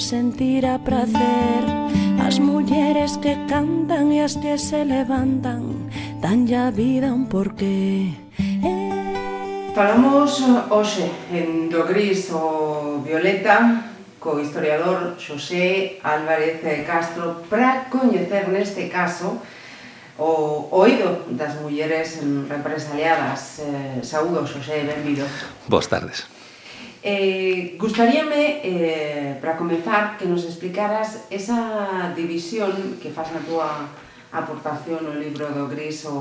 sentira 0.00 0.80
prazer 0.80 1.62
As 2.26 2.40
mulleres 2.40 3.20
que 3.20 3.36
cantan 3.46 4.10
e 4.10 4.24
as 4.24 4.34
que 4.40 4.56
se 4.56 4.84
levantan 4.84 5.92
Dan 6.20 6.46
ya 6.46 6.70
vida 6.70 7.12
un 7.12 7.28
porqué. 7.32 8.12
Falamos 9.74 10.40
eh, 10.44 10.68
hoxe 10.68 11.08
en 11.32 11.72
do 11.72 11.88
gris 11.88 12.28
o 12.28 13.00
violeta 13.00 13.88
co 14.20 14.36
historiador 14.36 15.16
Xosé 15.16 15.96
Álvarez 16.04 16.60
Castro 16.84 17.40
para 17.48 17.88
coñecer 17.88 18.52
neste 18.52 18.92
caso 18.92 19.40
o 20.20 20.68
oído 20.76 21.24
das 21.32 21.56
mulleres 21.64 22.20
represaliadas. 22.52 23.64
Eh, 23.64 24.04
Saúdo, 24.04 24.44
Xosé, 24.44 24.84
benvido. 24.84 25.24
Boas 25.64 25.88
tardes. 25.88 26.28
Eh, 27.02 27.76
gustaríame, 27.78 28.60
eh, 28.62 29.38
para 29.40 29.56
comenzar, 29.56 30.18
que 30.18 30.26
nos 30.26 30.44
explicaras 30.44 31.24
esa 31.30 32.12
división 32.14 33.00
que 33.00 33.08
faz 33.08 33.32
na 33.32 33.40
túa 33.40 33.88
aportación 34.30 35.08
no 35.08 35.16
libro 35.16 35.48
do 35.48 35.64
Gris 35.66 36.04
o, 36.04 36.12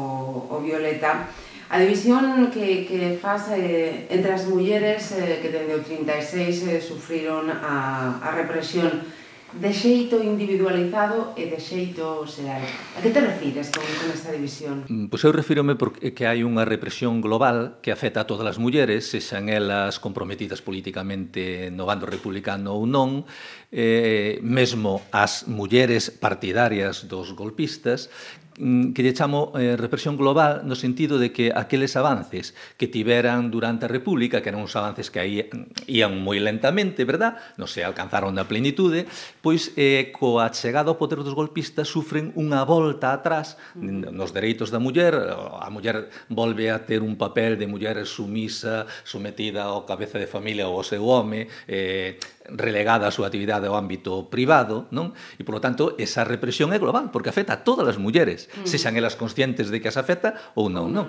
o 0.47 0.55
Violeta, 0.63 1.27
a 1.69 1.77
división 1.77 2.49
que, 2.49 2.87
que 2.87 3.19
faz 3.21 3.51
eh, 3.51 4.07
entre 4.09 4.33
as 4.33 4.47
mulleres 4.49 5.13
eh, 5.13 5.37
que 5.43 5.53
dende 5.53 5.77
o 5.77 5.83
36 5.85 6.65
eh, 6.65 6.81
sufriron 6.81 7.51
a, 7.51 8.17
a 8.23 8.29
represión 8.33 9.05
de 9.53 9.73
xeito 9.73 10.21
individualizado 10.21 11.33
e 11.33 11.49
de 11.49 11.57
xeito 11.57 12.21
xeral. 12.29 12.61
A 12.93 13.01
que 13.01 13.09
te 13.09 13.17
refires 13.17 13.73
con, 13.73 13.81
con 13.81 14.07
esta 14.13 14.29
división? 14.29 14.85
Mm, 14.85 15.09
pois 15.09 15.25
eu 15.25 15.33
refírome 15.33 15.73
porque 15.73 16.13
que 16.13 16.29
hai 16.29 16.45
unha 16.45 16.67
represión 16.69 17.17
global 17.17 17.81
que 17.81 17.89
afecta 17.89 18.21
a 18.21 18.29
todas 18.29 18.45
as 18.45 18.61
mulleres, 18.61 19.09
se 19.09 19.19
elas 19.49 19.97
comprometidas 19.97 20.61
políticamente 20.61 21.73
no 21.73 21.89
bando 21.89 22.05
republicano 22.05 22.77
ou 22.77 22.85
non, 22.85 23.25
eh, 23.73 24.37
mesmo 24.45 25.01
as 25.09 25.49
mulleres 25.49 26.13
partidarias 26.13 27.09
dos 27.09 27.33
golpistas, 27.33 28.13
Mm, 28.59 28.91
que 28.91 29.07
lle 29.07 29.15
chamo 29.15 29.55
eh, 29.55 29.79
represión 29.79 30.19
global 30.19 30.67
no 30.67 30.75
sentido 30.75 31.15
de 31.15 31.31
que 31.31 31.55
aqueles 31.55 31.95
avances 31.95 32.51
que 32.75 32.91
tiveran 32.91 33.55
durante 33.55 33.87
a 33.87 33.87
República, 33.87 34.43
que 34.43 34.51
eran 34.51 34.59
uns 34.59 34.75
avances 34.75 35.07
que 35.07 35.23
aí 35.23 35.47
mm, 35.47 35.87
ían 35.87 36.19
moi 36.19 36.43
lentamente, 36.43 37.07
verdad? 37.07 37.39
Non 37.55 37.71
se 37.71 37.87
alcanzaron 37.87 38.35
na 38.35 38.51
plenitude, 38.51 39.07
pois 39.39 39.71
eh, 39.79 40.11
coa 40.11 40.51
chegada 40.51 40.91
ao 40.91 40.99
poder 40.99 41.23
dos 41.23 41.39
golpistas 41.39 41.87
sufren 41.87 42.35
unha 42.35 42.67
volta 42.67 43.15
atrás 43.15 43.55
nos 43.79 44.35
dereitos 44.35 44.75
da 44.75 44.83
muller, 44.83 45.15
a 45.15 45.71
muller 45.71 46.11
volve 46.27 46.67
a 46.67 46.83
ter 46.83 46.99
un 46.99 47.15
papel 47.15 47.55
de 47.55 47.63
muller 47.63 48.03
sumisa, 48.03 48.83
sometida 49.07 49.71
ao 49.71 49.87
cabeza 49.87 50.19
de 50.19 50.27
familia 50.27 50.67
ou 50.67 50.75
ao 50.75 50.83
seu 50.83 51.07
home, 51.07 51.47
eh, 51.63 52.19
relegada 52.53 53.05
a 53.05 53.13
súa 53.13 53.29
actividade 53.29 53.69
ao 53.69 53.77
ámbito 53.77 54.29
privado, 54.29 54.89
non? 54.89 55.13
E 55.37 55.45
polo 55.45 55.61
tanto, 55.61 55.93
esa 55.97 56.25
represión 56.25 56.73
é 56.73 56.81
global, 56.81 57.13
porque 57.13 57.29
afecta 57.29 57.59
a 57.59 57.61
todas 57.61 57.85
as 57.85 58.01
mulleres, 58.01 58.49
mm. 58.49 58.65
sexan 58.65 58.97
elas 58.97 59.17
conscientes 59.17 59.69
de 59.69 59.77
que 59.79 59.89
as 59.89 59.97
afecta 59.97 60.35
ou 60.57 60.67
non, 60.67 60.89
mm. 60.89 60.95
non? 60.95 61.07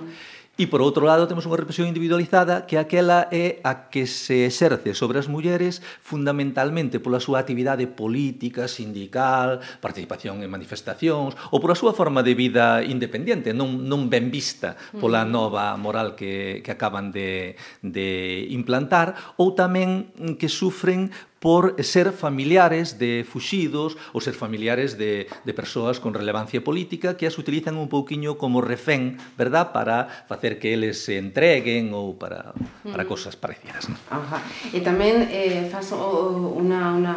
E 0.60 0.68
por 0.68 0.84
outro 0.84 1.08
lado 1.08 1.24
temos 1.24 1.48
unha 1.48 1.56
represión 1.56 1.88
individualizada 1.88 2.68
que 2.68 2.76
aquela 2.76 3.32
é 3.32 3.64
a 3.64 3.88
que 3.88 4.04
se 4.04 4.44
exerce 4.44 4.92
sobre 4.92 5.16
as 5.16 5.24
mulleres 5.24 5.80
fundamentalmente 6.04 7.00
pola 7.00 7.16
súa 7.16 7.40
actividade 7.40 7.88
política, 7.88 8.68
sindical, 8.68 9.64
participación 9.80 10.44
en 10.44 10.52
manifestacións 10.52 11.32
ou 11.48 11.64
pola 11.64 11.72
súa 11.72 11.96
forma 11.96 12.20
de 12.20 12.36
vida 12.36 12.84
independente, 12.84 13.56
non, 13.56 13.88
non 13.88 14.12
ben 14.12 14.28
vista 14.28 14.76
pola 15.00 15.24
mm. 15.24 15.32
nova 15.32 15.72
moral 15.80 16.12
que, 16.12 16.60
que 16.60 16.76
acaban 16.76 17.08
de, 17.08 17.56
de 17.80 18.44
implantar 18.52 19.38
ou 19.40 19.56
tamén 19.56 20.12
que 20.36 20.52
sufren 20.52 21.08
por 21.40 21.82
ser 21.82 22.12
familiares 22.12 23.00
de 23.00 23.24
fuxidos 23.24 23.96
ou 24.12 24.20
ser 24.20 24.36
familiares 24.36 25.00
de, 25.00 25.24
de 25.24 25.52
persoas 25.56 25.96
con 25.96 26.12
relevancia 26.12 26.60
política 26.60 27.16
que 27.16 27.24
as 27.24 27.40
utilizan 27.40 27.80
un 27.80 27.88
pouquiño 27.88 28.36
como 28.36 28.60
refén, 28.60 29.16
verdad, 29.40 29.72
para 29.72 30.06
facer 30.28 30.60
que 30.60 30.76
eles 30.76 31.00
se 31.00 31.16
entreguen 31.16 31.96
ou 31.96 32.20
para, 32.20 32.52
para 32.84 33.02
mm. 33.02 33.10
cosas 33.10 33.40
parecidas. 33.40 33.88
¿no? 33.88 33.96
Ajá. 34.12 34.44
E 34.68 34.84
tamén 34.84 35.32
eh, 35.32 35.64
faz 35.72 35.96
unha, 35.96 36.92
unha 36.92 37.16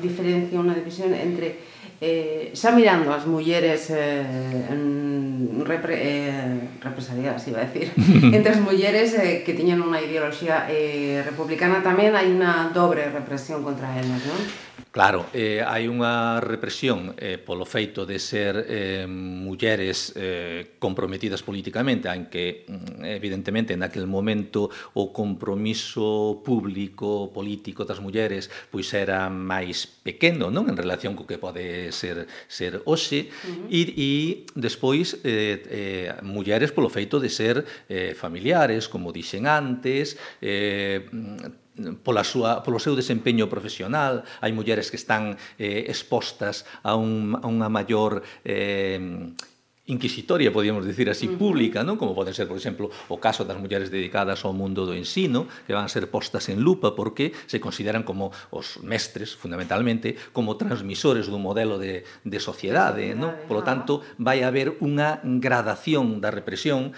diferencia, 0.00 0.56
unha 0.56 0.72
división 0.72 1.12
entre 1.12 1.77
eh, 2.00 2.54
xa 2.54 2.70
mirando 2.70 3.10
as 3.10 3.26
mulleres 3.26 3.90
eh, 3.90 4.22
repre, 5.66 5.94
eh, 5.98 6.60
represaliadas, 6.80 7.46
iba 7.48 7.60
a 7.60 7.66
decir, 7.66 7.90
entre 8.36 8.54
as 8.54 8.60
mulleres 8.62 9.14
eh, 9.18 9.42
que 9.42 9.54
tiñan 9.54 9.82
unha 9.82 9.98
ideoloxía 9.98 10.70
eh, 10.70 11.20
republicana 11.26 11.82
tamén 11.82 12.14
hai 12.14 12.30
unha 12.30 12.70
dobre 12.70 13.10
represión 13.10 13.66
contra 13.66 13.90
elas, 13.98 14.22
non? 14.22 14.40
Claro, 14.90 15.26
eh, 15.34 15.62
hai 15.62 15.86
unha 15.86 16.40
represión 16.40 17.12
eh, 17.18 17.36
polo 17.38 17.68
feito 17.68 18.06
de 18.06 18.18
ser 18.18 18.66
eh, 18.66 19.04
mulleres 19.06 20.14
eh, 20.16 20.78
comprometidas 20.78 21.42
políticamente, 21.42 22.08
en 22.08 22.26
que, 22.26 22.64
mm, 22.66 23.04
evidentemente 23.04 23.74
en 23.74 23.82
aquel 23.82 24.06
momento 24.06 24.70
o 24.94 25.12
compromiso 25.12 26.40
público, 26.42 27.30
político 27.34 27.84
das 27.84 28.00
mulleres 28.00 28.50
pois 28.70 28.90
era 28.94 29.28
máis 29.28 29.86
pequeno 29.86 30.50
non 30.50 30.66
en 30.70 30.76
relación 30.78 31.14
co 31.14 31.28
que 31.28 31.38
pode 31.38 31.92
ser 31.92 32.26
ser 32.48 32.82
hoxe 32.86 33.28
uh 33.28 33.68
-huh. 33.68 33.70
e, 33.70 33.82
e 33.94 34.10
despois 34.56 35.20
eh, 35.22 35.62
eh, 35.68 36.08
mulleres 36.24 36.72
polo 36.72 36.88
feito 36.88 37.20
de 37.20 37.30
ser 37.30 37.62
eh, 37.90 38.14
familiares, 38.14 38.88
como 38.88 39.12
dixen 39.12 39.46
antes, 39.46 40.16
eh, 40.40 41.06
pola 42.02 42.26
súa, 42.26 42.62
polo 42.62 42.82
seu 42.82 42.98
desempeño 42.98 43.46
profesional, 43.46 44.26
hai 44.42 44.50
mulleres 44.50 44.90
que 44.90 44.98
están 44.98 45.38
eh, 45.56 45.86
expostas 45.86 46.66
a, 46.82 46.98
un, 46.98 47.38
a 47.38 47.46
unha 47.46 47.68
maior 47.70 48.22
eh, 48.42 49.30
inquisitoria, 49.88 50.52
podíamos 50.52 50.86
dicir 50.86 51.08
así, 51.08 51.28
pública, 51.28 51.82
non? 51.82 51.96
como 51.96 52.12
poden 52.12 52.36
ser, 52.36 52.44
por 52.44 52.60
exemplo, 52.60 52.92
o 53.08 53.16
caso 53.16 53.48
das 53.48 53.56
mulleres 53.56 53.88
dedicadas 53.88 54.44
ao 54.44 54.52
mundo 54.52 54.84
do 54.84 54.92
ensino, 54.92 55.48
que 55.64 55.72
van 55.72 55.88
a 55.88 55.92
ser 55.92 56.12
postas 56.12 56.52
en 56.52 56.60
lupa 56.60 56.92
porque 56.92 57.32
se 57.48 57.56
consideran 57.56 58.04
como 58.04 58.30
os 58.52 58.84
mestres, 58.84 59.32
fundamentalmente, 59.32 60.14
como 60.36 60.60
transmisores 60.60 61.32
dun 61.32 61.40
modelo 61.40 61.80
de, 61.80 62.04
de 62.04 62.38
sociedade. 62.38 63.16
Non? 63.16 63.32
sociedade 63.32 63.64
non? 63.64 63.64
Tanto, 63.64 64.04
vai 64.20 64.44
haber 64.44 64.76
unha 64.84 65.24
gradación 65.24 66.20
da 66.20 66.28
represión 66.28 66.92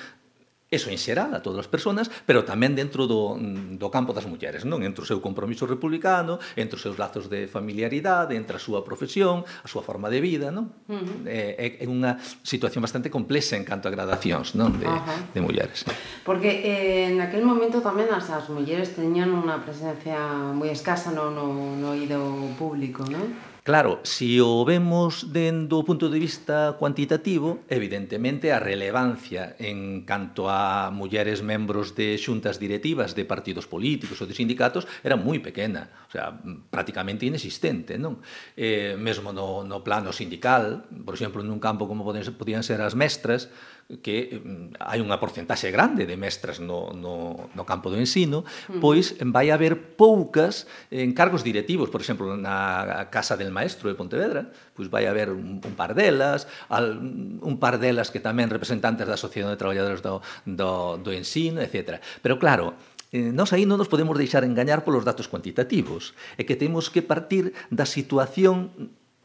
Eso 0.71 0.87
en 0.87 1.03
xeral 1.03 1.35
a 1.35 1.43
todas 1.43 1.67
as 1.67 1.71
persoas, 1.71 2.07
pero 2.23 2.47
tamén 2.47 2.79
dentro 2.79 3.11
do, 3.11 3.35
mm, 3.35 3.75
do 3.75 3.91
campo 3.91 4.15
das 4.15 4.31
mulleres, 4.31 4.63
non? 4.63 4.87
Entre 4.87 5.03
o 5.03 5.09
seu 5.09 5.19
compromiso 5.19 5.67
republicano, 5.67 6.39
entre 6.55 6.79
os 6.79 6.83
seus 6.87 6.95
lazos 6.95 7.27
de 7.27 7.51
familiaridade, 7.51 8.39
entre 8.39 8.55
a 8.55 8.63
súa 8.63 8.87
profesión, 8.87 9.43
a 9.43 9.67
súa 9.67 9.83
forma 9.83 10.07
de 10.07 10.23
vida, 10.23 10.55
non? 10.55 10.71
Uh 10.87 11.27
eh, 11.27 11.59
-huh. 11.75 11.83
É, 11.83 11.83
é 11.83 11.87
unha 11.91 12.23
situación 12.47 12.87
bastante 12.87 13.11
complexa 13.11 13.59
en 13.59 13.67
canto 13.67 13.91
a 13.91 13.95
gradacións, 13.99 14.55
non? 14.55 14.79
De, 14.79 14.87
uh 14.87 14.95
-huh. 14.95 15.35
de 15.35 15.41
mulleres. 15.43 15.83
Porque 16.23 16.63
eh, 16.63 17.11
en 17.11 17.19
aquel 17.19 17.43
momento 17.43 17.83
tamén 17.83 18.07
as, 18.15 18.31
as 18.31 18.47
mulleres 18.47 18.95
teñan 18.95 19.35
unha 19.35 19.59
presencia 19.67 20.23
moi 20.55 20.71
escasa 20.71 21.11
no, 21.11 21.35
no, 21.35 21.51
no 21.75 21.99
ido 21.99 22.23
público, 22.55 23.03
non? 23.11 23.50
Claro, 23.71 24.01
se 24.03 24.27
si 24.27 24.41
o 24.43 24.67
vemos 24.67 25.31
dendo 25.31 25.79
o 25.79 25.87
punto 25.87 26.11
de 26.11 26.19
vista 26.19 26.75
cuantitativo, 26.75 27.63
evidentemente 27.71 28.51
a 28.51 28.59
relevancia 28.59 29.55
en 29.63 30.03
canto 30.03 30.51
a 30.51 30.91
mulleres 30.91 31.47
membros 31.47 31.95
de 31.95 32.19
xuntas 32.19 32.59
directivas 32.59 33.15
de 33.15 33.23
partidos 33.23 33.71
políticos 33.71 34.19
ou 34.19 34.27
de 34.27 34.35
sindicatos 34.35 34.91
era 35.07 35.15
moi 35.15 35.39
pequena, 35.39 35.87
o 35.87 36.11
sea, 36.11 36.35
prácticamente 36.67 37.31
inexistente, 37.31 37.95
non? 37.95 38.19
Eh, 38.59 38.99
mesmo 38.99 39.31
no, 39.31 39.63
no 39.63 39.87
plano 39.87 40.11
sindical, 40.11 40.91
por 41.07 41.15
exemplo, 41.15 41.39
nun 41.47 41.63
campo 41.63 41.87
como 41.87 42.03
poden, 42.03 42.27
podían 42.35 42.67
ser 42.67 42.83
as 42.83 42.99
mestras, 42.99 43.55
que 43.99 44.39
mm, 44.39 44.79
hai 44.79 45.03
unha 45.03 45.19
porcentaxe 45.19 45.75
grande 45.75 46.07
de 46.07 46.15
mestras 46.15 46.63
no, 46.63 46.95
no, 46.95 47.51
no 47.51 47.65
campo 47.67 47.91
do 47.91 47.99
ensino, 47.99 48.47
pois 48.79 49.19
vai 49.19 49.51
haber 49.51 49.99
poucas 49.99 50.71
encargos 50.95 51.43
directivos, 51.43 51.91
por 51.91 51.99
exemplo, 51.99 52.39
na 52.39 53.11
Casa 53.11 53.35
del 53.35 53.51
Maestro 53.51 53.91
de 53.91 53.99
Pontevedra, 53.99 54.55
pois 54.79 54.87
vai 54.87 55.11
haber 55.11 55.35
un, 55.35 55.59
un 55.59 55.75
par 55.75 55.99
delas, 55.99 56.47
al, 56.71 56.99
un 57.43 57.57
par 57.59 57.83
delas 57.83 58.15
que 58.15 58.23
tamén 58.23 58.47
representantes 58.47 59.11
da 59.11 59.19
Asociación 59.19 59.51
de 59.51 59.59
Traballadores 59.59 60.01
do, 60.01 60.23
do, 60.47 61.03
do 61.03 61.11
Ensino, 61.11 61.59
etc. 61.59 61.99
Pero 62.23 62.39
claro, 62.39 62.79
Eh, 63.11 63.35
nós 63.35 63.51
aí 63.51 63.67
non 63.67 63.75
nos 63.75 63.91
podemos 63.91 64.15
deixar 64.15 64.47
engañar 64.47 64.87
polos 64.87 65.03
datos 65.03 65.27
cuantitativos, 65.27 66.15
é 66.39 66.47
que 66.47 66.55
temos 66.55 66.87
que 66.95 67.03
partir 67.03 67.51
da 67.67 67.83
situación 67.83 68.71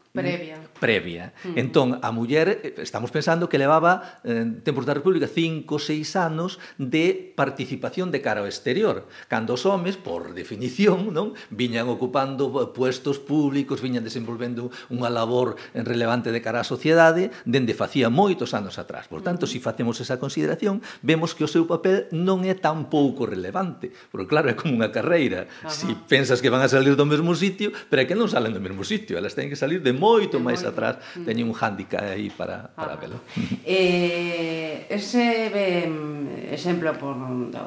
previa 0.10 0.58
previa. 0.80 1.34
Mm. 1.44 1.58
Entón, 1.58 1.88
a 2.02 2.12
muller, 2.12 2.62
eh, 2.62 2.76
estamos 2.84 3.12
pensando 3.12 3.50
que 3.50 3.58
levaba 3.58 4.22
eh, 4.24 4.44
en 4.44 4.62
tempos 4.62 4.86
da 4.86 4.94
República 4.94 5.28
5 5.28 5.80
seis 5.80 5.96
6 6.12 6.16
anos 6.16 6.60
de 6.78 7.34
participación 7.36 8.12
de 8.12 8.20
cara 8.22 8.44
ao 8.44 8.50
exterior, 8.50 9.08
cando 9.32 9.56
os 9.56 9.64
homes, 9.64 9.96
por 9.96 10.36
definición, 10.36 11.10
non 11.16 11.34
viñan 11.50 11.88
ocupando 11.88 12.52
eh, 12.60 12.70
puestos 12.76 13.18
públicos, 13.18 13.80
viñan 13.80 14.04
desenvolvendo 14.04 14.70
unha 14.92 15.08
labor 15.08 15.56
relevante 15.72 16.36
de 16.36 16.44
cara 16.44 16.62
á 16.62 16.66
sociedade 16.68 17.32
dende 17.48 17.72
facía 17.72 18.12
moitos 18.12 18.52
anos 18.52 18.76
atrás. 18.76 19.08
Por 19.08 19.24
tanto, 19.24 19.48
mm. 19.48 19.50
se 19.50 19.56
si 19.56 19.60
facemos 19.64 19.96
esa 20.04 20.20
consideración, 20.20 20.84
vemos 21.00 21.32
que 21.32 21.48
o 21.48 21.50
seu 21.50 21.64
papel 21.64 22.12
non 22.12 22.44
é 22.44 22.60
tan 22.60 22.92
pouco 22.92 23.24
relevante, 23.24 23.96
porque 24.12 24.28
claro, 24.28 24.52
é 24.52 24.56
como 24.60 24.76
unha 24.76 24.92
carreira. 24.92 25.48
Ajá. 25.64 25.72
Si 25.72 25.96
pensas 26.12 26.44
que 26.44 26.52
van 26.52 26.60
a 26.60 26.68
salir 26.68 27.00
do 27.00 27.08
mesmo 27.08 27.32
sitio, 27.32 27.72
pero 27.88 28.04
é 28.04 28.06
que 28.06 28.20
non 28.20 28.28
salen 28.28 28.52
do 28.52 28.60
mesmo 28.60 28.84
sitio, 28.84 29.16
elas 29.16 29.32
teñen 29.32 29.56
que 29.56 29.60
salir 29.60 29.80
de 29.80 29.96
moito 29.96 30.44
máis 30.44 30.65
atrás, 30.70 30.98
mm. 31.16 31.26
teñen 31.26 31.46
un 31.48 31.54
hándicap 31.54 32.02
aí 32.02 32.30
para, 32.30 32.70
para 32.74 32.94
ah. 32.94 33.02
velo. 33.02 33.18
Eh, 33.66 34.88
ese 34.90 35.50
ben, 35.54 36.48
exemplo 36.52 36.94
por, 36.98 37.16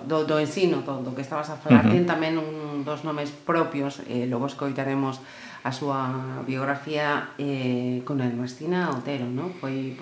do, 0.07 0.25
do 0.25 0.37
ensino, 0.39 0.83
do, 0.83 1.03
do 1.03 1.15
que 1.15 1.23
estabas 1.23 1.51
a 1.51 1.57
falar, 1.59 1.87
uh 1.87 1.91
-huh. 1.91 1.95
ten 1.95 2.05
tamén 2.07 2.39
un 2.39 2.83
dos 2.83 3.05
nomes 3.05 3.31
propios, 3.31 4.01
eh, 4.09 4.27
logo 4.27 4.47
escoitaremos 4.47 5.21
a 5.65 5.71
súa 5.75 6.43
biografía 6.47 7.35
eh, 7.37 8.01
con 8.07 8.23
Ernestina 8.23 8.95
Otero, 8.95 9.27
¿no? 9.27 9.51
Foi 9.59 9.99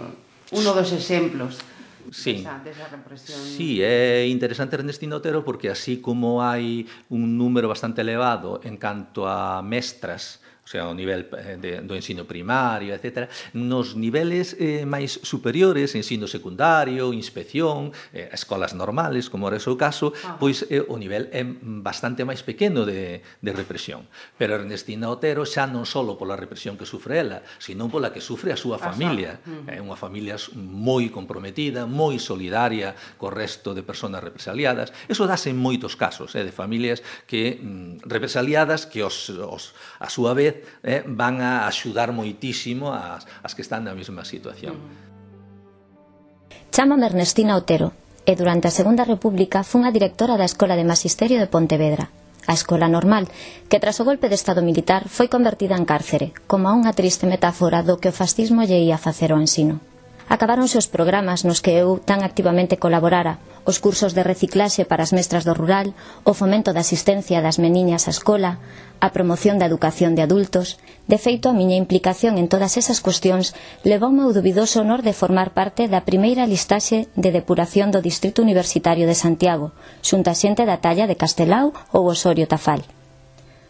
uno 0.52 0.70
dos 0.76 0.92
exemplos 0.92 1.58
sí. 2.12 2.38
desa, 2.38 2.60
desa 2.62 2.86
represión. 2.88 3.40
Sí, 3.40 3.82
é 3.82 4.26
interesante 4.28 4.76
Ernestina 4.76 5.16
Otero 5.16 5.44
porque 5.44 5.70
así 5.70 5.98
como 5.98 6.44
hai 6.44 6.86
un 7.10 7.34
número 7.40 7.66
bastante 7.66 8.04
elevado 8.04 8.60
en 8.62 8.76
canto 8.76 9.26
a 9.26 9.62
mestras 9.62 10.44
o 10.66 10.68
sea, 10.68 10.88
o 10.90 10.94
nivel 10.98 11.30
eh, 11.38 11.56
de, 11.62 11.80
do 11.86 11.94
ensino 11.94 12.26
primario, 12.26 12.90
etc. 12.90 13.30
Nos 13.54 13.94
niveles 13.94 14.58
eh, 14.58 14.82
máis 14.82 15.14
superiores, 15.22 15.94
ensino 15.94 16.26
secundario, 16.26 17.14
inspección, 17.14 17.94
eh, 18.10 18.34
escolas 18.34 18.74
normales, 18.74 19.30
como 19.30 19.46
era 19.46 19.56
o 19.56 19.62
seu 19.62 19.78
caso, 19.78 20.10
ah. 20.26 20.34
pois 20.42 20.66
eh, 20.66 20.82
o 20.82 20.98
nivel 20.98 21.30
é 21.30 21.46
bastante 21.62 22.26
máis 22.26 22.42
pequeno 22.42 22.82
de, 22.82 23.22
de 23.22 23.52
represión. 23.54 24.10
Pero 24.34 24.58
Ernestina 24.58 25.06
Otero 25.06 25.46
xa 25.46 25.70
non 25.70 25.86
só 25.86 26.02
pola 26.18 26.34
represión 26.34 26.74
que 26.74 26.82
sufre 26.82 27.22
ela, 27.22 27.46
sino 27.62 27.86
pola 27.86 28.10
que 28.10 28.18
sufre 28.18 28.50
a 28.50 28.58
súa 28.58 28.82
familia. 28.82 29.38
É 29.70 29.78
unha 29.78 29.94
familia 29.94 30.34
moi 30.58 31.14
comprometida, 31.14 31.86
moi 31.86 32.18
solidaria 32.18 32.98
co 33.14 33.30
resto 33.30 33.70
de 33.70 33.86
personas 33.86 34.18
represaliadas. 34.18 34.90
Eso 35.06 35.30
dase 35.30 35.54
en 35.54 35.62
moitos 35.62 35.94
casos, 35.94 36.34
eh, 36.34 36.42
de 36.42 36.50
familias 36.50 37.06
que 37.30 37.54
mm, 37.54 38.02
represaliadas 38.02 38.90
que 38.90 39.06
os, 39.06 39.30
os, 39.30 39.78
a 40.02 40.10
súa 40.10 40.34
vez 40.34 40.55
vez 40.56 40.64
eh, 40.80 41.04
van 41.04 41.44
a 41.44 41.68
axudar 41.68 42.16
moitísimo 42.16 42.90
as, 42.96 43.28
as 43.44 43.52
que 43.52 43.60
están 43.60 43.84
na 43.84 43.92
mesma 43.92 44.24
situación. 44.24 44.80
Mm. 44.80 45.06
Chámame 46.72 47.06
Ernestina 47.06 47.56
Otero 47.56 47.92
e 48.26 48.34
durante 48.34 48.68
a 48.68 48.74
Segunda 48.74 49.06
República 49.06 49.62
fun 49.62 49.86
a 49.86 49.94
directora 49.94 50.36
da 50.36 50.48
Escola 50.48 50.74
de 50.74 50.84
Masisterio 50.84 51.38
de 51.38 51.46
Pontevedra, 51.46 52.10
a 52.46 52.52
Escola 52.52 52.90
Normal, 52.90 53.28
que 53.70 53.78
tras 53.78 54.00
o 54.02 54.04
golpe 54.04 54.28
de 54.28 54.34
Estado 54.34 54.60
militar 54.60 55.08
foi 55.08 55.30
convertida 55.30 55.78
en 55.78 55.86
cárcere, 55.86 56.34
como 56.50 56.68
unha 56.68 56.92
triste 56.92 57.24
metáfora 57.24 57.86
do 57.86 57.96
que 58.02 58.10
o 58.10 58.16
fascismo 58.16 58.66
lle 58.66 58.82
ia 58.82 58.98
facer 58.98 59.30
ao 59.30 59.40
ensino 59.40 59.78
acabáronse 60.28 60.78
os 60.78 60.90
programas 60.90 61.46
nos 61.46 61.62
que 61.62 61.78
eu 61.78 62.02
tan 62.02 62.26
activamente 62.26 62.76
colaborara, 62.76 63.38
os 63.66 63.78
cursos 63.78 64.14
de 64.14 64.22
reciclaxe 64.22 64.86
para 64.86 65.02
as 65.06 65.14
mestras 65.14 65.46
do 65.46 65.54
rural, 65.54 65.94
o 66.22 66.32
fomento 66.34 66.70
da 66.74 66.82
asistencia 66.86 67.42
das 67.42 67.58
meniñas 67.58 68.06
á 68.06 68.12
escola, 68.14 68.58
a 68.98 69.12
promoción 69.14 69.58
da 69.58 69.68
educación 69.70 70.14
de 70.14 70.22
adultos. 70.22 70.78
De 71.06 71.18
feito, 71.18 71.50
a 71.50 71.54
miña 71.54 71.76
implicación 71.76 72.38
en 72.38 72.48
todas 72.50 72.74
esas 72.80 72.98
cuestións 72.98 73.54
levoume 73.86 74.26
o 74.26 74.34
dubidoso 74.34 74.82
honor 74.82 75.02
de 75.06 75.14
formar 75.14 75.50
parte 75.54 75.86
da 75.86 76.02
primeira 76.02 76.46
listaxe 76.46 77.06
de 77.14 77.30
depuración 77.30 77.90
do 77.94 78.02
Distrito 78.02 78.42
Universitario 78.42 79.06
de 79.06 79.18
Santiago, 79.18 79.74
xunta 80.02 80.32
xente 80.34 80.62
da 80.66 80.78
talla 80.82 81.06
de 81.06 81.18
Castelao 81.18 81.70
ou 81.94 82.08
Osorio 82.10 82.46
Tafal. 82.50 82.82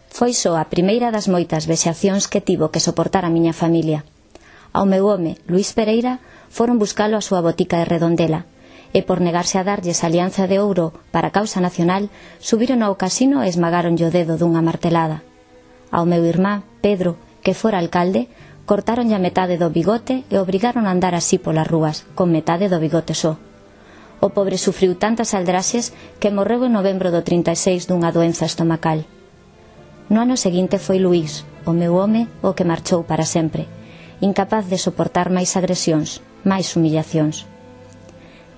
Foi 0.09 0.33
só 0.33 0.57
a 0.57 0.69
primeira 0.73 1.13
das 1.13 1.29
moitas 1.29 1.69
vexacións 1.69 2.25
que 2.31 2.41
tivo 2.41 2.73
que 2.73 2.81
soportar 2.81 3.25
a 3.25 3.33
miña 3.33 3.53
familia. 3.53 4.01
Ao 4.73 4.85
meu 4.85 5.09
home, 5.09 5.37
Luís 5.49 5.73
Pereira, 5.73 6.21
foron 6.51 6.79
buscalo 6.79 7.17
a 7.17 7.25
súa 7.25 7.41
botica 7.43 7.79
de 7.81 7.89
Redondela 7.89 8.47
e 8.97 9.03
por 9.05 9.21
negarse 9.21 9.61
a 9.61 9.67
darlles 9.67 10.01
a 10.01 10.09
alianza 10.09 10.49
de 10.49 10.57
ouro 10.57 10.97
para 11.13 11.29
a 11.29 11.35
causa 11.35 11.61
nacional, 11.61 12.09
subiron 12.41 12.81
ao 12.81 12.97
casino 12.97 13.45
e 13.45 13.49
esmagaronlle 13.51 14.09
o 14.09 14.15
dedo 14.15 14.41
dunha 14.41 14.65
martelada. 14.65 15.21
Ao 15.93 16.09
meu 16.09 16.25
irmán, 16.25 16.65
Pedro, 16.81 17.21
que 17.45 17.53
fora 17.53 17.77
alcalde, 17.77 18.33
cortaron 18.65 19.13
a 19.13 19.21
metade 19.21 19.61
do 19.61 19.69
bigote 19.69 20.25
e 20.33 20.41
obrigaron 20.41 20.89
a 20.89 20.95
andar 20.97 21.13
así 21.13 21.37
polas 21.37 21.69
rúas, 21.69 22.09
con 22.17 22.33
metade 22.33 22.73
do 22.73 22.81
bigote 22.81 23.13
só. 23.13 23.37
O 24.19 24.33
pobre 24.33 24.57
sufriu 24.57 24.97
tantas 24.97 25.37
aldraxes 25.37 25.93
que 26.19 26.33
morreu 26.33 26.65
en 26.65 26.73
novembro 26.73 27.13
do 27.13 27.21
36 27.21 27.85
dunha 27.85 28.11
doenza 28.11 28.49
estomacal. 28.49 29.05
No 30.09 30.25
ano 30.25 30.41
seguinte 30.41 30.81
foi 30.81 30.99
Luís, 30.99 31.45
o 31.69 31.77
meu 31.77 32.01
home, 32.01 32.33
o 32.41 32.57
que 32.57 32.65
marchou 32.65 33.05
para 33.05 33.29
sempre, 33.29 33.69
incapaz 34.25 34.73
de 34.73 34.81
soportar 34.81 35.29
máis 35.29 35.53
agresións 35.53 36.25
máis 36.47 36.71
humillacións. 36.79 37.43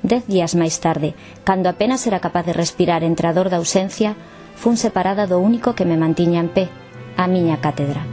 Dez 0.05 0.29
días 0.29 0.53
máis 0.55 0.77
tarde, 0.79 1.17
cando 1.43 1.73
apenas 1.73 2.05
era 2.05 2.21
capaz 2.21 2.45
de 2.45 2.53
respirar 2.53 3.01
entre 3.03 3.27
a 3.27 3.33
dor 3.33 3.49
da 3.49 3.57
ausencia, 3.57 4.13
fun 4.61 4.77
separada 4.77 5.25
do 5.25 5.41
único 5.41 5.73
que 5.73 5.89
me 5.89 5.97
mantiña 5.97 6.45
en 6.45 6.53
pé, 6.53 6.65
a 7.17 7.25
miña 7.27 7.59
cátedra. 7.65 8.05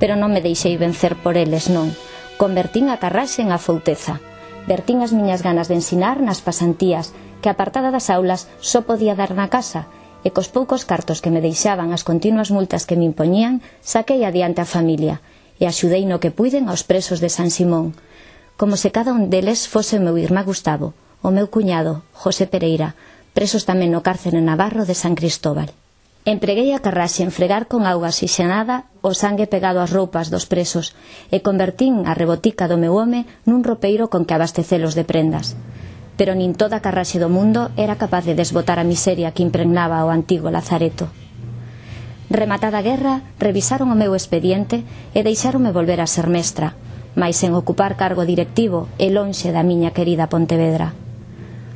Pero 0.00 0.16
non 0.16 0.32
me 0.32 0.40
deixei 0.40 0.80
vencer 0.80 1.14
por 1.20 1.36
eles, 1.36 1.68
non. 1.68 1.92
Convertín 2.40 2.88
a 2.88 2.96
carraxe 2.96 3.44
en 3.44 3.52
afouteza. 3.52 4.18
Vertín 4.64 5.04
as 5.04 5.12
miñas 5.12 5.44
ganas 5.44 5.68
de 5.68 5.76
ensinar 5.76 6.24
nas 6.24 6.40
pasantías, 6.40 7.12
que 7.44 7.52
apartada 7.52 7.92
das 7.92 8.08
aulas 8.08 8.48
só 8.64 8.82
podía 8.88 9.12
dar 9.12 9.36
na 9.36 9.52
casa, 9.52 9.86
e 10.24 10.32
cos 10.32 10.48
poucos 10.48 10.88
cartos 10.88 11.20
que 11.20 11.32
me 11.32 11.44
deixaban 11.44 11.92
as 11.92 12.02
continuas 12.02 12.48
multas 12.48 12.88
que 12.88 12.96
me 12.96 13.04
impoñían, 13.04 13.60
saquei 13.84 14.24
adiante 14.24 14.64
a 14.64 14.68
familia, 14.68 15.20
e 15.60 15.68
axudei 15.68 16.08
no 16.08 16.20
que 16.20 16.32
puiden 16.32 16.68
aos 16.68 16.82
presos 16.82 17.20
de 17.20 17.28
San 17.28 17.52
Simón, 17.52 17.92
como 18.60 18.76
se 18.76 18.92
cada 18.92 19.16
un 19.16 19.32
deles 19.32 19.64
fose 19.72 19.96
o 19.96 20.04
meu 20.04 20.20
irmá 20.20 20.44
Gustavo, 20.44 20.92
o 21.24 21.32
meu 21.32 21.48
cuñado, 21.48 22.04
José 22.12 22.44
Pereira, 22.44 22.92
presos 23.32 23.64
tamén 23.64 23.88
no 23.88 24.04
cárcere 24.04 24.36
navarro 24.44 24.84
de 24.84 24.92
San 24.92 25.16
Cristóbal. 25.16 25.72
Empreguei 26.28 26.76
a 26.76 26.84
carraxe 26.84 27.24
en 27.24 27.32
fregar 27.32 27.72
con 27.72 27.88
auga 27.88 28.12
xixenada 28.12 28.84
o 29.00 29.16
sangue 29.16 29.48
pegado 29.48 29.80
ás 29.80 29.88
roupas 29.88 30.28
dos 30.28 30.44
presos 30.44 30.92
e 31.32 31.40
convertín 31.40 32.04
a 32.04 32.12
rebotica 32.12 32.68
do 32.68 32.76
meu 32.76 33.00
home 33.00 33.24
nun 33.48 33.64
ropeiro 33.64 34.12
con 34.12 34.28
que 34.28 34.36
abastecelos 34.36 34.92
de 34.92 35.08
prendas. 35.08 35.56
Pero 36.20 36.36
nin 36.36 36.52
toda 36.52 36.76
a 36.76 36.84
carraxe 36.84 37.16
do 37.16 37.32
mundo 37.32 37.72
era 37.80 37.96
capaz 37.96 38.28
de 38.28 38.36
desbotar 38.36 38.76
a 38.76 38.84
miseria 38.84 39.32
que 39.32 39.40
impregnaba 39.40 40.04
o 40.04 40.12
antigo 40.12 40.52
lazareto. 40.52 41.08
Rematada 42.28 42.76
a 42.76 42.84
guerra, 42.84 43.24
revisaron 43.40 43.88
o 43.88 43.96
meu 43.96 44.12
expediente 44.12 44.84
e 45.16 45.24
deixaronme 45.24 45.72
volver 45.72 46.04
a 46.04 46.12
ser 46.12 46.28
mestra, 46.28 46.76
mais 47.18 47.36
sen 47.38 47.56
ocupar 47.56 47.96
cargo 47.98 48.26
directivo 48.26 48.86
e 48.98 49.10
lonxe 49.10 49.50
da 49.50 49.66
miña 49.66 49.90
querida 49.90 50.30
Pontevedra. 50.30 50.94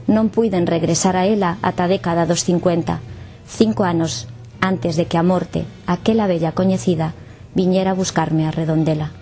Non 0.07 0.29
puiden 0.29 0.69
regresar 0.69 1.17
a 1.17 1.25
ela 1.25 1.57
ata 1.65 1.87
a 1.87 1.91
década 1.91 2.29
dos 2.29 2.45
50, 2.45 3.01
cinco 3.49 3.83
anos 3.83 4.29
antes 4.61 4.97
de 4.97 5.05
que 5.09 5.19
a 5.19 5.25
morte, 5.25 5.65
aquela 5.87 6.27
bella 6.27 6.53
coñecida, 6.53 7.13
viñera 7.55 7.93
a 7.93 7.99
buscarme 7.99 8.47
a 8.47 8.55
redondela. 8.55 9.13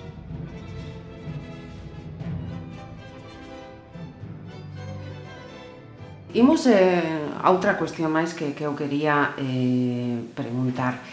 Imos 6.33 6.64
eh, 6.64 7.02
a 7.45 7.52
outra 7.52 7.76
cuestión 7.76 8.09
máis 8.09 8.33
que, 8.33 8.57
que 8.57 8.64
eu 8.64 8.73
quería 8.73 9.37
eh, 9.37 10.16
preguntar. 10.33 11.04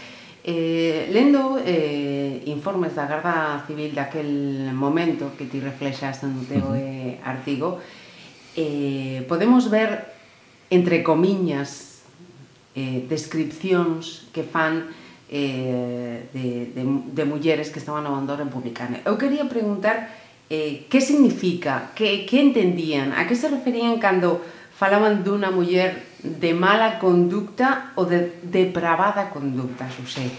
Eh, 0.42 1.12
lendo 1.12 1.60
eh, 1.60 2.40
informes 2.48 2.96
da 2.96 3.04
Garda 3.04 3.60
Civil 3.68 3.92
daquel 3.92 4.72
momento 4.72 5.36
que 5.36 5.44
ti 5.44 5.60
reflexas 5.60 6.24
no 6.24 6.40
teu 6.48 6.72
eh, 6.72 7.20
artigo, 7.20 7.76
eh, 8.56 9.20
podemos 9.28 9.68
ver 9.68 10.16
entre 10.72 11.04
comiñas 11.04 12.00
eh, 12.72 13.04
descripcións 13.04 14.32
que 14.32 14.40
fan 14.40 14.88
eh, 15.28 16.24
de, 16.32 16.72
de, 16.72 16.82
de 16.88 17.24
mulleres 17.28 17.68
que 17.68 17.76
estaban 17.76 18.08
no 18.08 18.16
bando 18.16 18.32
republicano. 18.32 18.96
Eu 19.04 19.20
quería 19.20 19.44
preguntar 19.44 20.08
eh, 20.48 20.88
que 20.88 21.04
significa, 21.04 21.92
que, 21.92 22.24
que 22.24 22.40
entendían, 22.40 23.12
a 23.12 23.28
que 23.28 23.36
se 23.36 23.52
referían 23.52 24.00
cando 24.00 24.40
falaban 24.80 25.20
dunha 25.20 25.52
muller 25.52 25.92
de 26.24 26.56
mala 26.56 26.96
conducta 26.96 27.92
ou 27.96 28.08
de 28.08 28.40
depravada 28.40 29.28
conducta, 29.28 29.84
Xosé. 29.92 30.32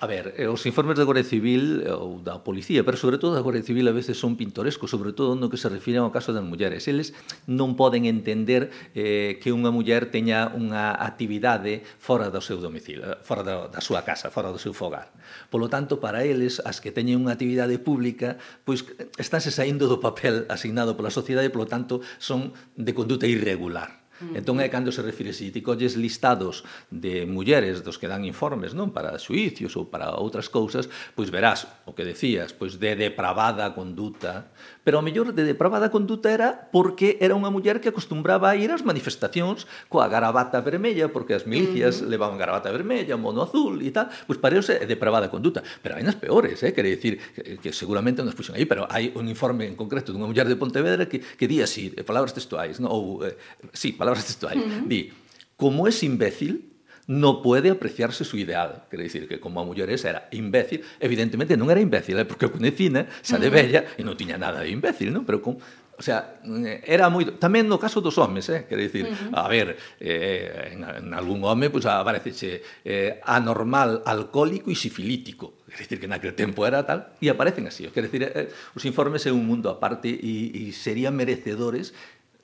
A 0.00 0.06
ver, 0.06 0.34
eh, 0.38 0.46
os 0.46 0.62
informes 0.62 0.94
da 0.94 1.02
Guardia 1.02 1.26
Civil 1.26 1.82
eh, 1.82 1.90
ou 1.90 2.22
da 2.22 2.38
Policía, 2.46 2.86
pero 2.86 2.94
sobre 2.94 3.18
todo 3.18 3.34
da 3.34 3.42
Guardia 3.42 3.66
Civil 3.66 3.82
a 3.90 3.90
veces 3.90 4.14
son 4.14 4.38
pintorescos, 4.38 4.94
sobre 4.94 5.10
todo 5.10 5.34
no 5.34 5.50
que 5.50 5.58
se 5.58 5.66
refiren 5.66 6.06
ao 6.06 6.14
caso 6.14 6.30
das 6.30 6.46
mulleres. 6.46 6.86
Eles 6.86 7.18
non 7.50 7.74
poden 7.74 8.06
entender 8.06 8.70
eh, 8.94 9.42
que 9.42 9.50
unha 9.50 9.74
muller 9.74 10.06
teña 10.14 10.54
unha 10.54 10.94
actividade 10.94 11.82
fora 11.98 12.30
do 12.30 12.38
seu 12.38 12.62
domicilio, 12.62 13.10
eh, 13.10 13.18
fora 13.26 13.42
da, 13.42 13.66
da 13.66 13.82
súa 13.82 14.06
casa, 14.06 14.30
fora 14.30 14.54
do 14.54 14.62
seu 14.62 14.70
fogar. 14.70 15.10
Polo 15.50 15.66
tanto, 15.66 15.98
para 15.98 16.22
eles, 16.22 16.62
as 16.62 16.78
que 16.78 16.94
teñen 16.94 17.18
unha 17.18 17.34
actividade 17.34 17.74
pública, 17.82 18.38
pois 18.62 18.86
estánse 19.18 19.50
saindo 19.50 19.90
do 19.90 19.98
papel 19.98 20.46
asignado 20.46 20.94
pola 20.94 21.10
sociedade, 21.10 21.50
polo 21.50 21.66
tanto, 21.66 22.06
son 22.22 22.54
de 22.78 22.94
conduta 22.94 23.26
irregular. 23.26 23.98
Mm. 24.20 24.34
Entón 24.42 24.58
é 24.58 24.66
cando 24.66 24.90
se 24.90 25.02
refire, 25.02 25.30
se 25.30 25.50
ti 25.54 25.62
colles 25.62 25.94
listados 25.94 26.66
de 26.90 27.26
mulleres 27.26 27.86
dos 27.86 27.96
que 27.96 28.10
dan 28.10 28.26
informes, 28.26 28.74
non, 28.74 28.90
para 28.90 29.14
xuicios 29.22 29.78
ou 29.78 29.86
para 29.86 30.18
outras 30.18 30.50
cousas, 30.50 30.90
pois 31.14 31.30
verás 31.30 31.70
o 31.86 31.94
que 31.94 32.02
decías, 32.02 32.50
pois 32.50 32.82
de 32.82 32.98
depravada 32.98 33.70
conduta, 33.78 34.50
pero 34.82 34.98
o 34.98 35.04
mellor 35.04 35.30
de 35.36 35.44
depravada 35.44 35.92
conduta 35.92 36.32
era 36.32 36.70
porque 36.72 37.20
era 37.22 37.38
unha 37.38 37.52
muller 37.52 37.78
que 37.78 37.92
acostumbraba 37.92 38.50
a 38.50 38.56
ir 38.58 38.74
ás 38.74 38.82
manifestacións 38.82 39.70
coa 39.86 40.10
garabata 40.10 40.58
vermella, 40.64 41.12
porque 41.12 41.38
as 41.38 41.46
milicias 41.46 42.02
mm. 42.02 42.10
levaban 42.10 42.40
garabata 42.40 42.72
vermella, 42.74 43.14
mono 43.14 43.46
azul 43.46 43.78
e 43.84 43.90
tal, 43.94 44.10
pois 44.26 44.40
para 44.40 44.58
eso 44.58 44.74
é 44.74 44.82
depravada 44.82 45.30
conduta, 45.30 45.62
pero 45.84 45.94
hai 45.94 46.02
nas 46.02 46.18
peores, 46.18 46.58
eh, 46.64 46.72
quere 46.74 46.90
dicir 46.90 47.20
que, 47.36 47.60
que 47.60 47.70
seguramente 47.70 48.24
nos 48.24 48.34
puxen 48.34 48.56
aí, 48.56 48.66
pero 48.66 48.88
hai 48.90 49.12
un 49.14 49.30
informe 49.30 49.68
en 49.68 49.76
concreto 49.76 50.10
dunha 50.10 50.26
muller 50.26 50.48
de 50.48 50.56
Pontevedra 50.58 51.06
que, 51.06 51.20
que 51.20 51.46
di 51.46 51.62
así, 51.62 51.94
palabras 52.02 52.32
textuais, 52.32 52.80
non? 52.80 52.90
ou 52.90 53.22
eh, 53.22 53.36
sí, 53.76 53.92
palabras 53.92 54.07
palabras 54.08 54.24
textual, 54.24 54.56
uh 54.56 54.64
-huh. 54.64 54.88
di, 54.88 55.12
como 55.56 55.84
es 55.84 56.00
imbécil, 56.02 56.64
no 57.08 57.40
pode 57.42 57.70
apreciarse 57.70 58.24
su 58.24 58.36
ideal. 58.36 58.84
Quer 58.90 59.00
dicir 59.00 59.28
que 59.28 59.40
como 59.40 59.60
a 59.60 59.64
muller 59.64 59.88
esa 59.90 60.10
era 60.10 60.28
imbécil, 60.32 60.84
evidentemente 61.00 61.56
non 61.56 61.72
era 61.72 61.80
imbécil, 61.80 62.20
¿eh? 62.20 62.28
porque 62.28 62.48
o 62.48 62.52
Cunecina 62.52 63.08
xa 63.24 63.40
de 63.40 63.48
bella 63.48 63.96
e 63.96 64.04
non 64.04 64.12
tiña 64.16 64.36
nada 64.36 64.60
de 64.60 64.68
imbécil, 64.68 65.08
non? 65.08 65.24
Pero 65.24 65.40
con, 65.40 65.56
o 65.56 66.02
sea, 66.04 66.36
eh, 66.44 66.84
era 66.84 67.08
moi 67.08 67.24
tamén 67.40 67.64
no 67.64 67.80
caso 67.80 68.04
dos 68.04 68.20
homes, 68.20 68.52
eh? 68.52 68.68
Quer 68.68 68.78
dicir, 68.84 69.08
uh 69.08 69.16
-huh. 69.16 69.40
a 69.40 69.48
ver, 69.48 69.80
eh, 70.04 70.76
en, 70.76 70.84
en 70.84 71.06
algún 71.16 71.40
home 71.40 71.72
pois 71.72 71.88
pues, 71.88 71.96
apareceche 71.96 72.60
eh, 72.84 73.16
anormal, 73.24 74.04
alcohólico 74.04 74.68
e 74.68 74.76
sifilítico. 74.76 75.64
Quer 75.64 75.88
dicir 75.88 75.98
que 76.04 76.12
naquele 76.12 76.36
tempo 76.36 76.68
era 76.68 76.84
tal 76.84 77.16
e 77.24 77.32
aparecen 77.32 77.64
así. 77.72 77.88
Quer 77.88 78.04
dicir, 78.04 78.20
eh, 78.28 78.32
eh 78.36 78.76
os 78.76 78.84
informes 78.84 79.24
é 79.24 79.32
un 79.32 79.48
mundo 79.48 79.72
aparte 79.72 80.12
e, 80.12 80.52
e 80.52 80.76
serían 80.76 81.16
merecedores 81.16 81.96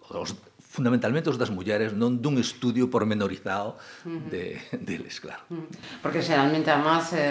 os 0.08 0.32
fundamentalmente 0.74 1.30
os 1.30 1.38
das 1.38 1.54
mulleres, 1.54 1.94
non 1.94 2.18
dun 2.18 2.34
estudio 2.42 2.90
pormenorizado 2.90 3.78
de, 4.02 4.58
deles, 4.74 5.22
claro. 5.22 5.46
Porque 6.02 6.18
xeralmente, 6.18 6.66
además, 6.66 7.14
eh, 7.14 7.30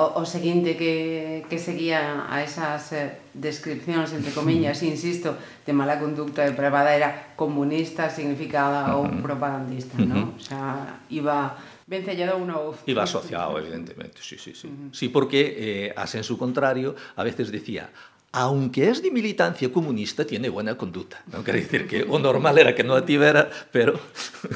o, 0.00 0.16
o 0.16 0.24
seguinte 0.24 0.72
que, 0.72 1.44
que 1.52 1.60
seguía 1.60 2.24
a 2.24 2.40
esas 2.40 2.96
eh, 2.96 3.28
descripcións, 3.36 4.16
entre 4.16 4.32
comillas, 4.32 4.80
insisto, 4.80 5.36
de 5.68 5.72
mala 5.76 6.00
conducta 6.00 6.48
e 6.48 6.56
privada 6.56 6.96
era 6.96 7.36
comunista, 7.36 8.08
significada 8.08 8.96
ou 8.96 9.04
propagandista, 9.20 10.00
¿no? 10.00 10.32
O 10.32 10.40
sea, 10.40 10.96
iba 11.12 11.52
vencellado 11.84 12.40
unha 12.40 12.56
voz. 12.56 12.80
Iba 12.88 13.04
asociado, 13.04 13.60
evidentemente, 13.60 14.24
sí, 14.24 14.40
sí, 14.40 14.56
sí. 14.56 14.72
Uh 14.72 14.88
-huh. 14.88 14.96
Sí, 14.96 15.12
porque, 15.12 15.40
eh, 15.60 15.88
a 15.92 16.08
senso 16.08 16.40
contrario, 16.40 16.96
a 17.20 17.20
veces 17.20 17.52
decía, 17.52 17.92
aunque 18.32 18.88
es 18.88 19.02
de 19.02 19.10
militancia 19.10 19.70
comunista, 19.70 20.24
tiene 20.26 20.48
buena 20.48 20.74
conducta. 20.76 21.20
No 21.30 21.44
quer 21.44 21.56
dicir 21.56 21.86
que 21.86 22.02
o 22.08 22.18
normal 22.18 22.56
era 22.56 22.74
que 22.74 22.80
non 22.80 22.96
a 22.96 23.04
tivera, 23.04 23.52
pero... 23.68 24.00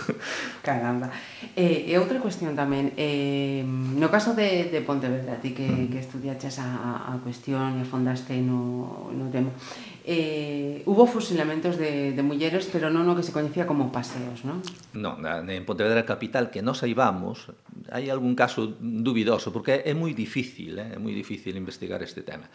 Caramba. 0.66 1.12
Eh, 1.52 1.84
e 1.84 1.92
outra 2.00 2.16
cuestión 2.16 2.56
tamén, 2.56 2.96
eh, 2.96 3.60
no 3.68 4.08
caso 4.08 4.32
de, 4.32 4.72
de 4.72 4.80
Pontevedra, 4.80 5.36
ti 5.44 5.52
que, 5.52 5.68
mm. 5.68 5.92
que 5.92 6.00
estudiaches 6.00 6.56
a, 6.56 7.04
a 7.04 7.20
cuestión 7.20 7.76
e 7.76 7.84
fondaste 7.84 8.40
no, 8.40 9.12
no 9.12 9.28
tema, 9.28 9.52
eh, 10.08 10.80
hubo 10.88 11.04
fusilamentos 11.04 11.76
de, 11.76 12.16
de 12.16 12.22
mulleres, 12.24 12.72
pero 12.72 12.88
non 12.88 13.04
no 13.04 13.12
que 13.12 13.28
se 13.28 13.36
coñecía 13.36 13.68
como 13.68 13.92
paseos, 13.92 14.40
non? 14.48 14.64
Non, 14.96 15.20
en 15.20 15.68
Pontevedra 15.68 16.08
capital, 16.08 16.48
que 16.48 16.64
nos 16.64 16.80
saibamos, 16.80 17.52
hai 17.90 18.10
algún 18.10 18.34
caso 18.34 18.78
dubidoso, 18.80 19.52
porque 19.52 19.82
é 19.84 19.92
moi 19.94 20.14
difícil, 20.14 20.78
eh, 20.78 20.96
é 20.96 20.98
moi 20.98 21.14
difícil 21.14 21.54
investigar 21.56 22.02
este 22.02 22.22
tema. 22.22 22.48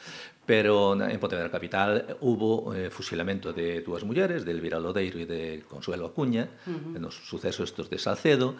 Pero 0.45 0.93
en 0.97 1.19
Pontevedra 1.19 1.51
Capital 1.51 2.17
hubo 2.21 2.73
eh, 2.73 2.89
fusilamento 2.89 3.53
de 3.53 3.81
dúas 3.81 4.03
mulleres, 4.03 4.43
de 4.43 4.51
Elvira 4.51 4.79
Lodeiro 4.79 5.19
e 5.19 5.25
de 5.25 5.63
Consuelo 5.67 6.11
Acuña, 6.11 6.49
uh 6.67 6.71
-huh. 6.71 6.99
nos 6.99 7.15
sucesos 7.15 7.71
estos 7.71 7.87
de 7.89 7.97
Salcedo, 7.99 8.55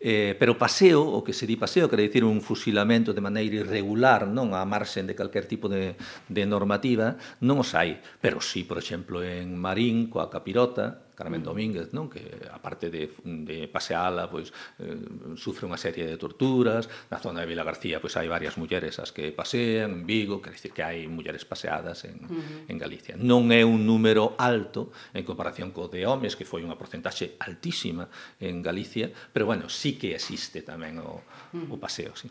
Eh, 0.00 0.34
pero 0.40 0.56
paseo, 0.56 1.04
o 1.04 1.20
que 1.20 1.36
se 1.36 1.44
di 1.44 1.60
paseo, 1.60 1.84
quere 1.92 2.08
dicir 2.08 2.24
un 2.24 2.40
fusilamento 2.40 3.12
de 3.12 3.20
maneira 3.20 3.60
irregular, 3.60 4.24
non 4.24 4.56
a 4.56 4.64
marxen 4.64 5.04
de 5.04 5.12
calquer 5.12 5.44
tipo 5.44 5.68
de, 5.68 5.92
de 6.24 6.42
normativa, 6.48 7.20
non 7.44 7.60
os 7.60 7.76
hai. 7.76 8.00
Pero 8.16 8.40
sí, 8.40 8.64
por 8.64 8.80
exemplo, 8.80 9.20
en 9.20 9.52
Marín, 9.60 10.08
coa 10.08 10.32
capirota, 10.32 11.10
Carmen 11.20 11.42
mm. 11.42 11.44
Domínguez, 11.44 11.88
non? 11.92 12.08
que 12.08 12.24
aparte 12.48 12.88
de, 12.88 13.12
de 13.44 13.68
paseala, 13.68 14.24
pois, 14.32 14.48
eh, 14.80 14.96
sufre 15.36 15.68
unha 15.68 15.76
serie 15.76 16.08
de 16.08 16.16
torturas, 16.16 16.88
na 17.12 17.20
zona 17.20 17.44
de 17.44 17.52
Vila 17.52 17.60
García 17.60 18.00
pois, 18.00 18.16
hai 18.16 18.24
varias 18.24 18.56
mulleres 18.56 18.96
as 18.96 19.12
que 19.12 19.28
pasean, 19.28 20.00
en 20.00 20.08
Vigo, 20.08 20.40
quer 20.40 20.56
dizer 20.56 20.72
que 20.72 20.80
hai 20.80 21.04
mulleres 21.12 21.44
paseadas 21.44 22.08
en, 22.08 22.16
uh 22.24 22.32
-huh. 22.32 22.72
en 22.72 22.76
Galicia. 22.80 23.20
Non 23.20 23.52
é 23.52 23.60
un 23.68 23.84
número 23.84 24.32
alto 24.40 24.88
en 25.12 25.28
comparación 25.28 25.76
co 25.76 25.92
de 25.92 26.08
homes, 26.08 26.40
que 26.40 26.48
foi 26.48 26.64
unha 26.64 26.80
porcentaxe 26.80 27.36
altísima 27.36 28.08
en 28.40 28.64
Galicia, 28.64 29.12
pero 29.36 29.44
bueno, 29.44 29.68
sí 29.68 29.89
sí 29.90 29.98
que 29.98 30.14
existe 30.14 30.62
tamén 30.62 31.02
o, 31.02 31.18
o 31.50 31.76
paseo, 31.82 32.14
sí. 32.14 32.30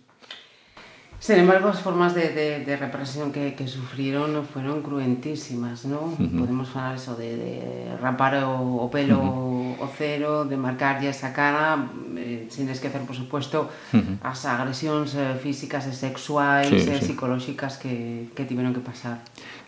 Sin 1.19 1.35
embargo, 1.35 1.67
as 1.67 1.83
formas 1.83 2.15
de, 2.15 2.31
de, 2.31 2.63
de 2.63 2.73
represión 2.79 3.35
que, 3.35 3.51
que 3.51 3.67
sufriron 3.67 4.39
fueron 4.47 4.79
cruentísimas, 4.79 5.83
¿no? 5.83 6.15
Uh 6.15 6.15
-huh. 6.15 6.39
Podemos 6.39 6.71
falar 6.71 6.95
eso 6.95 7.11
de, 7.19 7.35
de 7.35 7.53
rapar 7.99 8.39
o, 8.47 8.79
o 8.79 8.87
pelo 8.87 9.19
uh 9.19 9.75
-huh. 9.75 9.83
o 9.83 9.87
cero, 9.91 10.47
de 10.47 10.55
marcarlle 10.55 11.11
esa 11.11 11.35
cara, 11.35 11.91
eh, 12.15 12.47
sin 12.47 12.71
esquecer, 12.71 13.03
por 13.03 13.19
supuesto, 13.19 13.67
uh 13.67 13.99
-huh. 13.99 14.15
as 14.23 14.47
agresións 14.47 15.11
eh, 15.19 15.35
físicas 15.43 15.91
e 15.91 15.93
sexuais 15.93 16.71
sí, 16.71 16.87
e 16.87 16.95
sí. 17.03 17.11
psicolóxicas 17.11 17.75
que, 17.75 18.31
que 18.31 18.47
tiveron 18.47 18.71
que 18.71 18.79
pasar. 18.79 19.19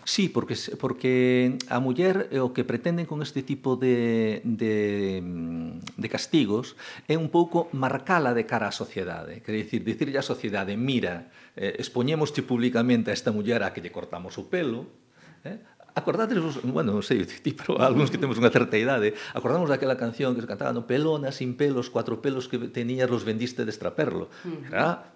Sí, 0.04 0.28
porque 0.28 0.56
porque 0.78 1.58
a 1.68 1.78
muller 1.78 2.26
eh, 2.34 2.42
o 2.42 2.50
que 2.50 2.66
pretenden 2.66 3.06
con 3.06 3.22
este 3.22 3.42
tipo 3.46 3.78
de 3.78 4.42
de 4.42 5.22
mm, 5.22 5.94
de 5.94 6.08
castigos 6.10 6.74
é 7.06 7.14
un 7.14 7.30
pouco 7.30 7.70
marcala 7.70 8.34
de 8.34 8.42
cara 8.42 8.66
á 8.66 8.74
sociedade, 8.74 9.46
quer 9.46 9.54
dicir, 9.54 9.86
dicirlle 9.86 10.18
á 10.18 10.24
sociedade, 10.26 10.74
mira, 10.74 11.30
eh, 11.54 11.78
expoñémoste 11.78 12.42
públicamente 12.42 13.10
a 13.10 13.16
esta 13.16 13.30
muller 13.30 13.62
a 13.62 13.70
que 13.70 13.78
lle 13.78 13.94
cortamos 13.94 14.34
o 14.42 14.50
pelo, 14.50 14.90
eh? 15.46 15.62
Acordadevos, 15.94 16.64
bueno, 16.64 16.96
non 16.96 17.04
sei, 17.04 17.22
ti, 17.44 17.52
pero 17.52 17.76
algúns 17.78 18.08
que 18.08 18.18
temos 18.18 18.40
unha 18.40 18.50
certa 18.50 18.80
idade, 18.80 19.14
acordamos 19.36 19.68
daquela 19.68 20.00
canción 20.00 20.34
que 20.34 20.42
se 20.42 20.50
cantaba, 20.50 20.72
no 20.74 20.88
pelona, 20.88 21.30
sin 21.30 21.54
pelos, 21.54 21.92
cuatro 21.92 22.18
pelos 22.24 22.48
que 22.48 22.58
tenías 22.72 23.12
los 23.12 23.28
vendiste 23.28 23.62
de 23.62 23.70
estraperlo. 23.70 24.32
Mm. 24.42 24.72
Era 24.72 25.12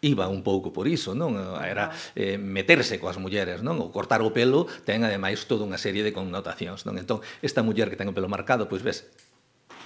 iba 0.00 0.28
un 0.28 0.42
pouco 0.42 0.72
por 0.72 0.88
iso, 0.88 1.14
non? 1.16 1.36
Eh, 1.36 1.70
era 1.70 1.92
ah. 1.92 2.12
eh, 2.16 2.36
meterse 2.36 3.00
coas 3.00 3.16
mulleres, 3.16 3.64
non? 3.64 3.80
O 3.80 3.88
cortar 3.92 4.20
o 4.20 4.32
pelo 4.34 4.68
ten 4.84 5.04
ademais 5.04 5.44
toda 5.48 5.64
unha 5.64 5.80
serie 5.80 6.04
de 6.04 6.12
connotacións, 6.12 6.84
non? 6.84 7.00
Entón, 7.00 7.24
esta 7.40 7.64
muller 7.64 7.88
que 7.88 7.98
ten 7.98 8.10
o 8.10 8.16
pelo 8.16 8.28
marcado, 8.28 8.68
pois 8.68 8.84
ves, 8.84 9.08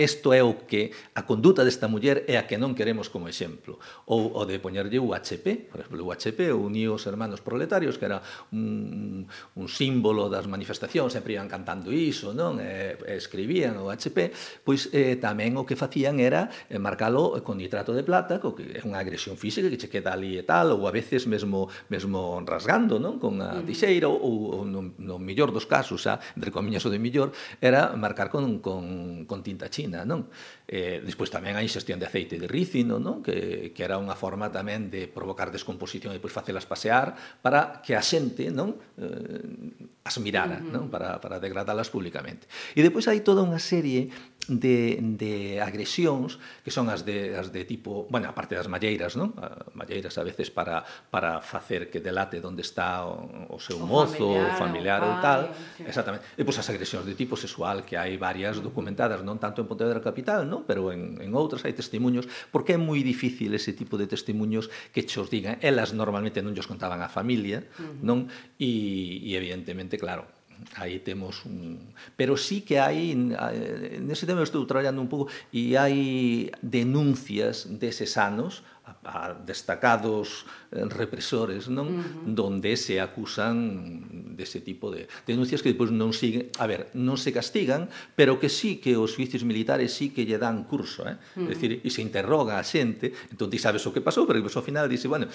Isto 0.01 0.33
é 0.33 0.41
o 0.41 0.65
que 0.65 0.97
a 1.13 1.29
conduta 1.29 1.61
desta 1.61 1.85
muller 1.85 2.25
é 2.25 2.41
a 2.41 2.49
que 2.49 2.57
non 2.57 2.73
queremos 2.73 3.13
como 3.13 3.29
exemplo. 3.29 3.77
Ou 4.09 4.33
o 4.33 4.49
de 4.49 4.57
poñerlle 4.57 4.97
o 4.97 5.13
HP, 5.13 5.69
por 5.69 5.85
exemplo, 5.85 6.01
o 6.01 6.09
HP 6.09 6.57
o 6.57 6.73
os 6.73 7.05
hermanos 7.05 7.45
proletarios, 7.45 8.01
que 8.01 8.09
era 8.09 8.25
un, 8.49 9.29
un 9.29 9.67
símbolo 9.69 10.33
das 10.33 10.49
manifestacións, 10.49 11.13
sempre 11.13 11.37
iban 11.37 11.53
cantando 11.53 11.93
iso, 11.93 12.33
non? 12.33 12.57
E, 12.65 12.97
escribían 13.13 13.77
o 13.77 13.93
HP, 13.93 14.33
pois 14.65 14.89
eh, 14.97 15.21
tamén 15.21 15.61
o 15.61 15.69
que 15.69 15.77
facían 15.77 16.17
era 16.17 16.49
eh, 16.73 16.81
marcalo 16.81 17.37
con 17.45 17.61
nitrato 17.61 17.93
de 17.93 18.01
plata, 18.01 18.41
co 18.41 18.57
que 18.57 18.81
é 18.81 18.83
unha 18.89 19.05
agresión 19.05 19.37
física 19.37 19.69
que 19.69 19.77
che 19.77 19.93
queda 19.93 20.17
ali 20.17 20.41
e 20.41 20.49
tal, 20.49 20.81
ou 20.81 20.89
a 20.89 20.93
veces 20.97 21.29
mesmo 21.29 21.69
mesmo 21.93 22.41
rasgando, 22.49 22.97
non? 22.97 23.21
Con 23.21 23.37
a 23.45 23.61
tixeira 23.61 24.09
ou, 24.09 24.17
ou 24.17 24.65
no, 24.65 24.97
no 24.97 25.21
millor 25.21 25.53
dos 25.53 25.69
casos, 25.69 26.09
xa, 26.09 26.17
entre 26.33 26.49
comillas 26.49 26.89
o 26.89 26.91
de 26.91 26.97
millor, 26.97 27.37
era 27.61 27.93
marcar 28.01 28.33
con, 28.33 28.65
con, 28.65 29.29
con 29.29 29.45
tinta 29.45 29.69
china 29.69 29.90
medicina, 29.91 30.05
non? 30.07 30.31
Eh, 30.71 31.03
despois 31.03 31.35
tamén 31.35 31.59
a 31.59 31.63
ingestión 31.67 31.99
de 31.99 32.07
aceite 32.07 32.39
de 32.39 32.47
rícino, 32.47 33.03
non? 33.03 33.27
Que, 33.27 33.75
que 33.75 33.83
era 33.83 33.99
unha 33.99 34.15
forma 34.15 34.47
tamén 34.55 34.87
de 34.87 35.11
provocar 35.11 35.51
descomposición 35.51 36.15
e 36.15 36.23
depois 36.23 36.31
facelas 36.31 36.63
pasear 36.63 37.19
para 37.43 37.83
que 37.83 37.99
a 37.99 38.03
xente, 38.03 38.55
non? 38.55 38.79
Eh, 38.95 40.07
as 40.07 40.15
mirara, 40.23 40.63
uh 40.63 40.63
-huh. 40.63 40.71
non? 40.71 40.85
Para, 40.87 41.19
para 41.19 41.43
degradalas 41.43 41.91
públicamente. 41.91 42.47
E 42.79 42.87
depois 42.87 43.11
hai 43.11 43.21
toda 43.27 43.43
unha 43.43 43.59
serie 43.59 44.15
de, 44.51 44.99
de 45.01 45.61
agresións 45.61 46.39
que 46.65 46.71
son 46.71 46.91
as 46.91 47.05
de, 47.07 47.37
as 47.39 47.53
de 47.53 47.63
tipo, 47.65 48.07
bueno, 48.11 48.27
aparte 48.31 48.55
das 48.59 48.67
malleiras, 48.67 49.15
non? 49.15 49.35
Malleiras 49.75 50.19
a 50.19 50.25
veces 50.27 50.51
para, 50.51 50.83
para 51.11 51.39
facer 51.39 51.91
que 51.91 52.03
delate 52.03 52.43
onde 52.43 52.63
está 52.63 53.07
o, 53.07 53.55
o 53.55 53.59
seu 53.63 53.79
o 53.79 53.87
mozo, 53.87 54.17
familiar, 54.17 54.51
o 54.51 54.59
familiar 54.59 55.01
ou 55.07 55.15
tal. 55.23 55.41
Exactamente. 55.83 56.27
E 56.35 56.43
pois 56.43 56.59
as 56.59 56.67
agresións 56.67 57.07
de 57.07 57.15
tipo 57.15 57.39
sexual 57.39 57.87
que 57.87 57.95
hai 57.95 58.19
varias 58.19 58.59
documentadas, 58.59 59.23
non 59.23 59.39
tanto 59.39 59.63
en 59.63 59.69
Pontevedra 59.81 60.05
Capital, 60.05 60.45
non? 60.45 60.69
pero 60.69 60.93
en, 60.93 61.17
en 61.25 61.33
outras 61.33 61.65
hai 61.65 61.73
testemunhos, 61.73 62.29
porque 62.53 62.77
é 62.77 62.81
moi 62.81 63.01
difícil 63.01 63.57
ese 63.57 63.73
tipo 63.73 63.97
de 63.97 64.05
testemunhos 64.05 64.69
que 64.93 65.09
chos 65.09 65.33
digan. 65.33 65.57
Elas 65.65 65.97
normalmente 65.97 66.45
non 66.45 66.53
os 66.53 66.69
contaban 66.69 67.01
a 67.01 67.09
familia, 67.09 67.65
uh 67.65 67.89
-huh. 67.89 68.05
non? 68.05 68.29
E, 68.61 69.25
e 69.25 69.33
evidentemente, 69.41 69.97
claro, 69.97 70.29
aí 70.77 71.01
temos 71.01 71.45
un... 71.45 71.93
Pero 72.17 72.37
sí 72.37 72.61
que 72.61 72.79
hai, 72.79 73.13
eh, 73.13 73.99
nese 74.01 74.27
tema 74.27 74.45
estou 74.45 74.65
traballando 74.69 75.01
un 75.01 75.11
pouco, 75.11 75.33
e 75.53 75.77
hai 75.77 76.51
denuncias 76.63 77.67
deses 77.67 78.17
anos 78.21 78.63
a 79.05 79.35
destacados 79.35 80.47
eh, 80.73 80.85
represores, 80.85 81.69
non? 81.69 81.89
Uh 81.89 82.03
-huh. 82.03 82.35
Donde 82.35 82.77
se 82.77 83.01
acusan 83.01 84.37
dese 84.37 84.61
tipo 84.61 84.91
de 84.91 85.07
denuncias 85.27 85.63
que 85.63 85.73
depois 85.73 85.91
non 85.95 86.13
siguen, 86.13 86.51
a 86.59 86.67
ver, 86.67 86.91
non 86.97 87.17
se 87.17 87.31
castigan, 87.31 87.89
pero 88.19 88.37
que 88.43 88.51
sí 88.51 88.83
que 88.83 88.97
os 88.99 89.15
juíces 89.15 89.47
militares 89.47 89.95
sí 89.95 90.11
que 90.11 90.27
lle 90.27 90.39
dan 90.39 90.67
curso, 90.67 91.07
eh? 91.07 91.17
Uh 91.37 91.47
-huh. 91.47 91.51
É 91.51 91.55
dicir, 91.55 91.71
e 91.81 91.89
se 91.91 92.03
interroga 92.03 92.59
a 92.59 92.65
xente, 92.67 93.13
entón 93.31 93.49
ti 93.49 93.59
sabes 93.59 93.85
o 93.87 93.95
que 93.95 94.03
pasou, 94.03 94.27
pero 94.27 94.43
ao 94.43 94.65
final 94.65 94.91
dice, 94.91 95.07
bueno, 95.07 95.27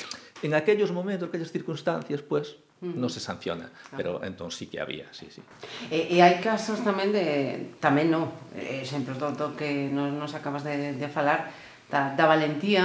en 0.43 0.51
aquellos 0.53 0.91
momentos, 0.91 1.29
aquellas 1.29 1.51
circunstancias, 1.51 2.21
pois 2.21 2.59
pues, 2.59 2.64
non 2.83 3.07
se 3.07 3.23
sanciona, 3.23 3.71
ah. 3.71 3.95
pero 3.95 4.19
entón 4.21 4.51
sí 4.51 4.67
que 4.67 4.83
había, 4.83 5.07
sí, 5.15 5.31
sí. 5.31 5.39
E, 5.87 6.11
e 6.11 6.19
hai 6.19 6.43
casos 6.43 6.83
tamén 6.83 7.15
de 7.15 7.77
tamén 7.79 8.11
non, 8.11 8.29
exemplos 8.51 9.15
do, 9.15 9.31
do 9.31 9.55
que 9.55 9.87
nos, 9.87 10.11
nos 10.11 10.31
acabas 10.35 10.67
de, 10.67 10.93
de 10.99 11.07
falar 11.07 11.49
da, 11.89 12.11
da 12.17 12.25
valentía 12.27 12.83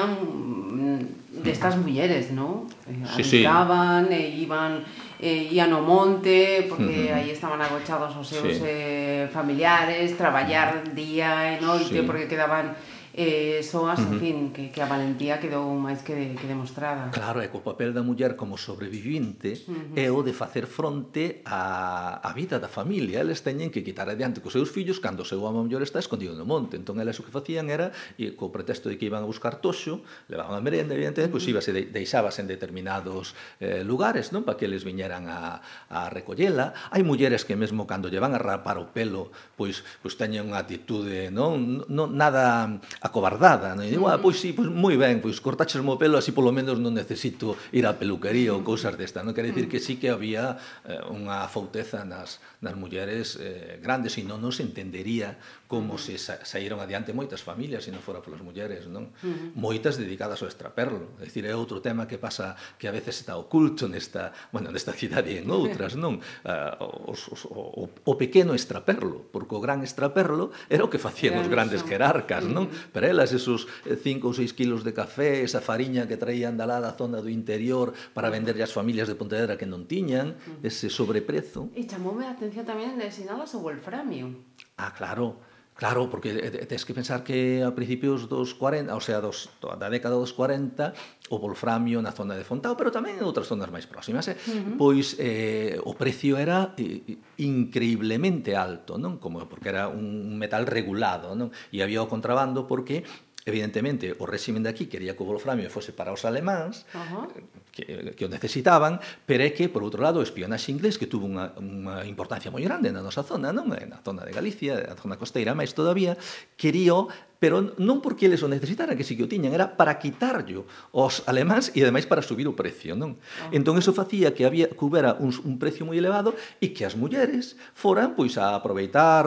destas 1.42 1.74
de 1.74 1.80
mulleres, 1.80 2.30
non? 2.30 2.70
Eh, 2.86 3.22
sí, 3.22 3.42
Amicaban, 3.42 4.08
sí. 4.08 4.14
e 4.14 4.22
iban 4.44 4.72
e 5.20 5.52
ian 5.52 5.72
ao 5.72 5.84
monte 5.84 6.64
porque 6.64 7.10
uh 7.10 7.12
-huh. 7.12 7.16
aí 7.20 7.28
estaban 7.34 7.60
agochados 7.60 8.14
os 8.16 8.24
seus 8.24 8.56
sí. 8.56 8.64
eh, 8.64 9.28
familiares, 9.32 10.16
traballar 10.16 10.80
día 10.96 11.56
e 11.56 11.60
noite 11.60 12.00
sí. 12.00 12.06
porque 12.06 12.30
quedaban 12.30 12.72
eh, 13.14 13.60
soas, 13.62 13.98
uh 13.98 14.06
-huh. 14.06 14.12
en 14.12 14.20
fin, 14.20 14.36
que, 14.52 14.70
que 14.70 14.80
a 14.82 14.86
valentía 14.86 15.40
quedou 15.42 15.66
máis 15.74 16.02
que, 16.02 16.14
de, 16.14 16.26
que 16.38 16.46
demostrada. 16.46 17.10
Claro, 17.10 17.42
e 17.42 17.48
co 17.50 17.60
papel 17.60 17.90
da 17.92 18.02
muller 18.02 18.38
como 18.38 18.56
sobrevivinte 18.56 19.66
uh 19.66 19.94
-huh. 19.94 19.98
é 19.98 20.08
o 20.10 20.22
de 20.22 20.32
facer 20.32 20.66
fronte 20.66 21.42
á, 21.44 22.22
á 22.22 22.30
vida 22.32 22.62
da 22.62 22.70
familia. 22.70 23.20
Eles 23.20 23.42
teñen 23.42 23.70
que 23.74 23.82
quitar 23.82 24.06
adiante 24.08 24.40
cos 24.40 24.54
seus 24.54 24.70
fillos 24.70 25.02
cando 25.02 25.22
o 25.22 25.28
seu 25.28 25.42
amo 25.46 25.62
mellor 25.66 25.82
está 25.82 25.98
escondido 25.98 26.38
no 26.38 26.46
monte. 26.46 26.78
Entón, 26.78 27.02
elas 27.02 27.18
o 27.18 27.26
que 27.26 27.32
facían 27.34 27.70
era, 27.70 27.90
e 28.16 28.34
co 28.38 28.54
pretexto 28.54 28.86
de 28.88 28.96
que 28.98 29.06
iban 29.10 29.22
a 29.22 29.28
buscar 29.28 29.58
toxo, 29.58 30.02
levaban 30.30 30.54
a 30.54 30.62
merenda, 30.62 30.94
evidentemente, 30.94 31.32
pois 31.32 31.44
uh 31.44 31.48
-huh. 31.48 31.50
Pues, 31.50 31.56
ibase 31.56 31.72
de, 31.72 31.88
deixabas 31.88 32.38
en 32.38 32.46
determinados 32.46 33.34
eh, 33.60 33.82
lugares, 33.82 34.28
non? 34.30 34.44
Para 34.44 34.60
que 34.60 34.68
eles 34.68 34.84
viñeran 34.84 35.26
a, 35.26 35.64
a 35.88 36.12
recollela. 36.12 36.76
Hai 36.92 37.02
mulleres 37.02 37.48
que 37.48 37.56
mesmo 37.56 37.88
cando 37.88 38.12
lle 38.12 38.20
van 38.20 38.36
a 38.36 38.40
rapar 38.40 38.76
o 38.76 38.92
pelo, 38.92 39.32
pois, 39.56 39.82
pois 40.04 40.14
teñen 40.20 40.46
unha 40.52 40.60
actitude, 40.60 41.32
non? 41.32 41.80
non 41.88 42.12
nada 42.12 42.68
acobardada. 43.00 43.72
Non? 43.72 43.84
E 43.84 43.90
digo, 43.90 44.12
ah, 44.12 44.20
pois 44.20 44.36
sí, 44.36 44.52
pois 44.52 44.68
moi 44.68 44.94
ben, 45.00 45.24
pois 45.24 45.40
cortaches 45.40 45.80
o 45.80 45.96
pelo, 45.96 46.20
así 46.20 46.36
polo 46.36 46.52
menos 46.52 46.76
non 46.76 46.92
necesito 46.92 47.56
ir 47.72 47.88
á 47.88 47.96
peluquería 47.96 48.52
ou 48.52 48.60
cousas 48.60 48.94
desta. 49.00 49.24
Non 49.24 49.32
quere 49.32 49.50
dicir 49.50 49.72
que 49.72 49.80
sí 49.80 49.96
que 49.96 50.12
había 50.12 50.60
eh, 50.84 51.00
unha 51.08 51.48
fauteza 51.48 52.04
nas, 52.04 52.44
nas 52.60 52.76
mulleres 52.76 53.40
eh, 53.40 53.80
grandes 53.80 54.20
e 54.20 54.22
non 54.22 54.44
nos 54.44 54.60
entendería 54.60 55.40
como 55.70 55.96
se 55.96 56.18
sa 56.18 56.42
saíron 56.42 56.82
adiante 56.82 57.14
moitas 57.14 57.40
familias 57.46 57.86
se 57.86 57.94
non 57.94 58.04
fora 58.04 58.20
polas 58.20 58.44
mulleres, 58.44 58.90
non? 58.90 59.14
Uh 59.22 59.30
-huh. 59.30 59.56
Moitas 59.56 59.96
dedicadas 59.96 60.42
ao 60.44 60.50
extraperlo. 60.50 61.16
É 61.22 61.24
dicir, 61.24 61.46
é 61.46 61.54
outro 61.56 61.80
tema 61.80 62.04
que 62.04 62.20
pasa 62.20 62.58
que 62.76 62.90
a 62.90 62.92
veces 62.92 63.22
está 63.22 63.38
oculto 63.38 63.88
nesta, 63.88 64.34
bueno, 64.52 64.68
nesta 64.68 64.92
cidade 64.92 65.32
e 65.32 65.40
en 65.40 65.48
outras, 65.48 65.96
non? 65.96 66.20
Uh, 66.44 67.10
os, 67.14 67.22
os, 67.32 67.46
o, 67.48 67.86
o 67.86 68.12
pequeno 68.20 68.52
extraperlo, 68.52 69.24
porque 69.32 69.56
o 69.56 69.62
gran 69.62 69.80
extraperlo 69.80 70.52
era 70.68 70.84
o 70.84 70.90
que 70.90 71.00
facían 71.00 71.38
os 71.40 71.48
grandes 71.48 71.86
jerarcas, 71.86 72.44
non? 72.44 72.68
para 72.92 73.08
elas 73.08 73.32
esos 73.32 73.66
5 73.86 74.26
ou 74.26 74.34
6 74.34 74.52
kilos 74.52 74.82
de 74.82 74.92
café, 74.92 75.42
esa 75.42 75.62
fariña 75.62 76.06
que 76.06 76.18
traían 76.18 76.54
da 76.54 76.66
lá 76.66 76.78
da 76.78 76.94
zona 76.94 77.18
do 77.18 77.30
interior 77.30 77.94
para 78.14 78.30
venderlle 78.30 78.62
as 78.62 78.74
familias 78.74 79.08
de 79.08 79.18
Pontevedra 79.18 79.58
que 79.58 79.66
non 79.66 79.86
tiñan, 79.86 80.38
ese 80.62 80.90
sobreprezo. 80.90 81.70
E 81.74 81.86
chamoume 81.86 82.26
a 82.26 82.34
atención 82.34 82.66
tamén 82.66 82.98
de 82.98 83.10
sinalas 83.10 83.54
o 83.56 83.62
wolframio. 83.62 84.34
Ah, 84.78 84.94
claro 84.94 85.49
Claro, 85.80 86.12
porque 86.12 86.36
tens 86.68 86.84
que 86.84 86.92
pensar 86.92 87.24
que 87.24 87.64
a 87.64 87.72
principios 87.72 88.28
dos 88.28 88.52
40, 88.52 88.92
o 88.92 89.00
sea, 89.00 89.24
dos, 89.24 89.48
da 89.64 89.88
década 89.88 90.12
dos 90.12 90.36
40, 90.36 90.92
o 91.32 91.40
volframio 91.40 92.04
na 92.04 92.12
zona 92.12 92.36
de 92.36 92.44
Fontao, 92.44 92.76
pero 92.76 92.92
tamén 92.92 93.16
en 93.16 93.24
outras 93.24 93.48
zonas 93.48 93.72
máis 93.72 93.88
próximas, 93.88 94.28
eh? 94.28 94.36
uh 94.36 94.60
-huh. 94.60 94.76
pois 94.76 95.16
eh, 95.16 95.80
o 95.80 95.96
precio 95.96 96.36
era 96.36 96.76
eh, 96.76 97.16
increíblemente 97.40 98.60
alto, 98.60 99.00
non? 99.00 99.16
Como 99.16 99.48
porque 99.48 99.72
era 99.72 99.88
un 99.88 100.36
metal 100.36 100.68
regulado, 100.68 101.32
non? 101.32 101.48
E 101.72 101.80
había 101.80 102.04
o 102.04 102.12
contrabando 102.12 102.68
porque 102.68 103.00
evidentemente 103.48 104.12
o 104.20 104.28
réximen 104.28 104.60
de 104.60 104.68
aquí 104.68 104.84
quería 104.84 105.16
que 105.16 105.24
o 105.24 105.30
volframio 105.32 105.72
fose 105.72 105.96
para 105.96 106.12
os 106.12 106.28
alemáns 106.28 106.84
uh 106.92 107.00
eh, 107.00 107.08
-huh 107.08 107.24
que, 107.72 108.14
que 108.14 108.24
o 108.26 108.30
necesitaban, 108.30 109.00
pero 109.26 109.46
é 109.46 109.50
que, 109.54 109.70
por 109.70 109.82
outro 109.86 110.02
lado, 110.02 110.20
o 110.20 110.26
espionaxe 110.26 110.74
inglés 110.74 110.98
que 110.98 111.06
tuvo 111.06 111.26
unha, 111.26 111.54
unha 111.58 112.04
importancia 112.06 112.52
moi 112.52 112.62
grande 112.62 112.90
na 112.90 113.02
nosa 113.02 113.22
zona, 113.22 113.54
non? 113.54 113.70
na 113.70 113.98
zona 114.02 114.26
de 114.26 114.34
Galicia, 114.34 114.78
na 114.78 114.98
zona 114.98 115.16
costeira, 115.16 115.56
máis 115.56 115.72
todavía, 115.72 116.18
querío 116.58 117.08
pero 117.40 117.72
non 117.80 118.04
porque 118.04 118.28
eles 118.28 118.44
o 118.44 118.52
necesitaran, 118.52 118.94
que 118.94 119.02
si 119.02 119.16
que 119.16 119.24
o 119.24 119.32
tiñan, 119.32 119.56
era 119.56 119.80
para 119.80 119.96
quitarlo 119.96 120.68
aos 120.92 121.24
alemáns 121.24 121.72
e 121.72 121.80
ademais 121.80 122.04
para 122.04 122.20
subir 122.20 122.44
o 122.44 122.52
precio, 122.52 122.92
non? 122.92 123.16
Ah. 123.40 123.48
Entón 123.56 123.80
eso 123.80 123.96
facía 123.96 124.36
que 124.36 124.44
había 124.44 124.68
que 124.68 124.76
houbera 124.84 125.16
un, 125.16 125.32
un 125.32 125.56
precio 125.56 125.88
moi 125.88 125.96
elevado 125.96 126.36
e 126.60 126.76
que 126.76 126.84
as 126.84 127.00
mulleres 127.00 127.56
foran 127.72 128.12
pois 128.12 128.36
a 128.36 128.52
aproveitar 128.52 129.24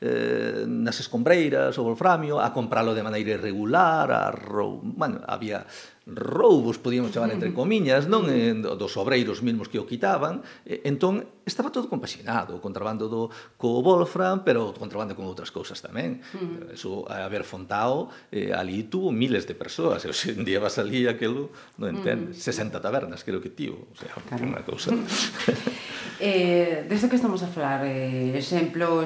eh, 0.00 0.64
nas 0.64 1.04
escombreiras 1.04 1.76
o 1.76 1.84
volframio, 1.84 2.40
a 2.40 2.48
compralo 2.56 2.96
de 2.96 3.04
maneira 3.04 3.36
irregular, 3.36 4.08
a, 4.08 4.32
bueno, 4.80 5.20
había 5.28 5.68
roubos, 6.14 6.78
podíamos 6.78 7.12
chamar 7.14 7.30
entre 7.30 7.54
comiñas, 7.54 8.10
non 8.10 8.26
eh, 8.28 8.54
dos 8.54 8.94
obreiros 8.98 9.42
mesmos 9.44 9.70
que 9.70 9.78
o 9.78 9.86
quitaban, 9.86 10.42
entón 10.66 11.26
estaba 11.50 11.70
todo 11.70 11.88
compaxinado, 11.88 12.56
o 12.56 12.60
contrabando 12.62 13.10
do 13.10 13.28
co 13.58 13.82
Wolfram, 13.82 14.46
pero 14.46 14.70
o 14.70 14.74
contrabando 14.76 15.18
con 15.18 15.26
outras 15.26 15.50
cousas 15.50 15.82
tamén. 15.82 16.22
Mm. 16.32 16.78
Eso 16.78 17.04
a 17.10 17.26
haber 17.26 17.42
fontao, 17.42 18.08
eh, 18.30 18.54
ali 18.54 18.86
tuvo 18.86 19.10
miles 19.10 19.44
de 19.50 19.58
persoas, 19.58 20.06
e 20.06 20.08
hoxe 20.12 20.36
en 20.36 20.46
día 20.46 20.62
vas 20.62 20.78
ali 20.78 21.10
aquelo, 21.10 21.50
non 21.76 21.90
mm. 21.90 21.96
entendes, 21.98 22.34
60 22.38 22.78
tabernas 22.78 23.26
creo 23.26 23.42
que 23.42 23.50
tivo, 23.50 23.90
o 23.90 23.96
sea, 23.98 24.14
claro. 24.14 24.46
unha 24.46 24.62
cousa. 24.62 24.94
eh, 26.22 26.86
desde 26.86 27.10
que 27.10 27.18
estamos 27.18 27.42
a 27.42 27.50
falar, 27.50 27.82
eh, 27.88 28.30
exemplo, 28.36 29.02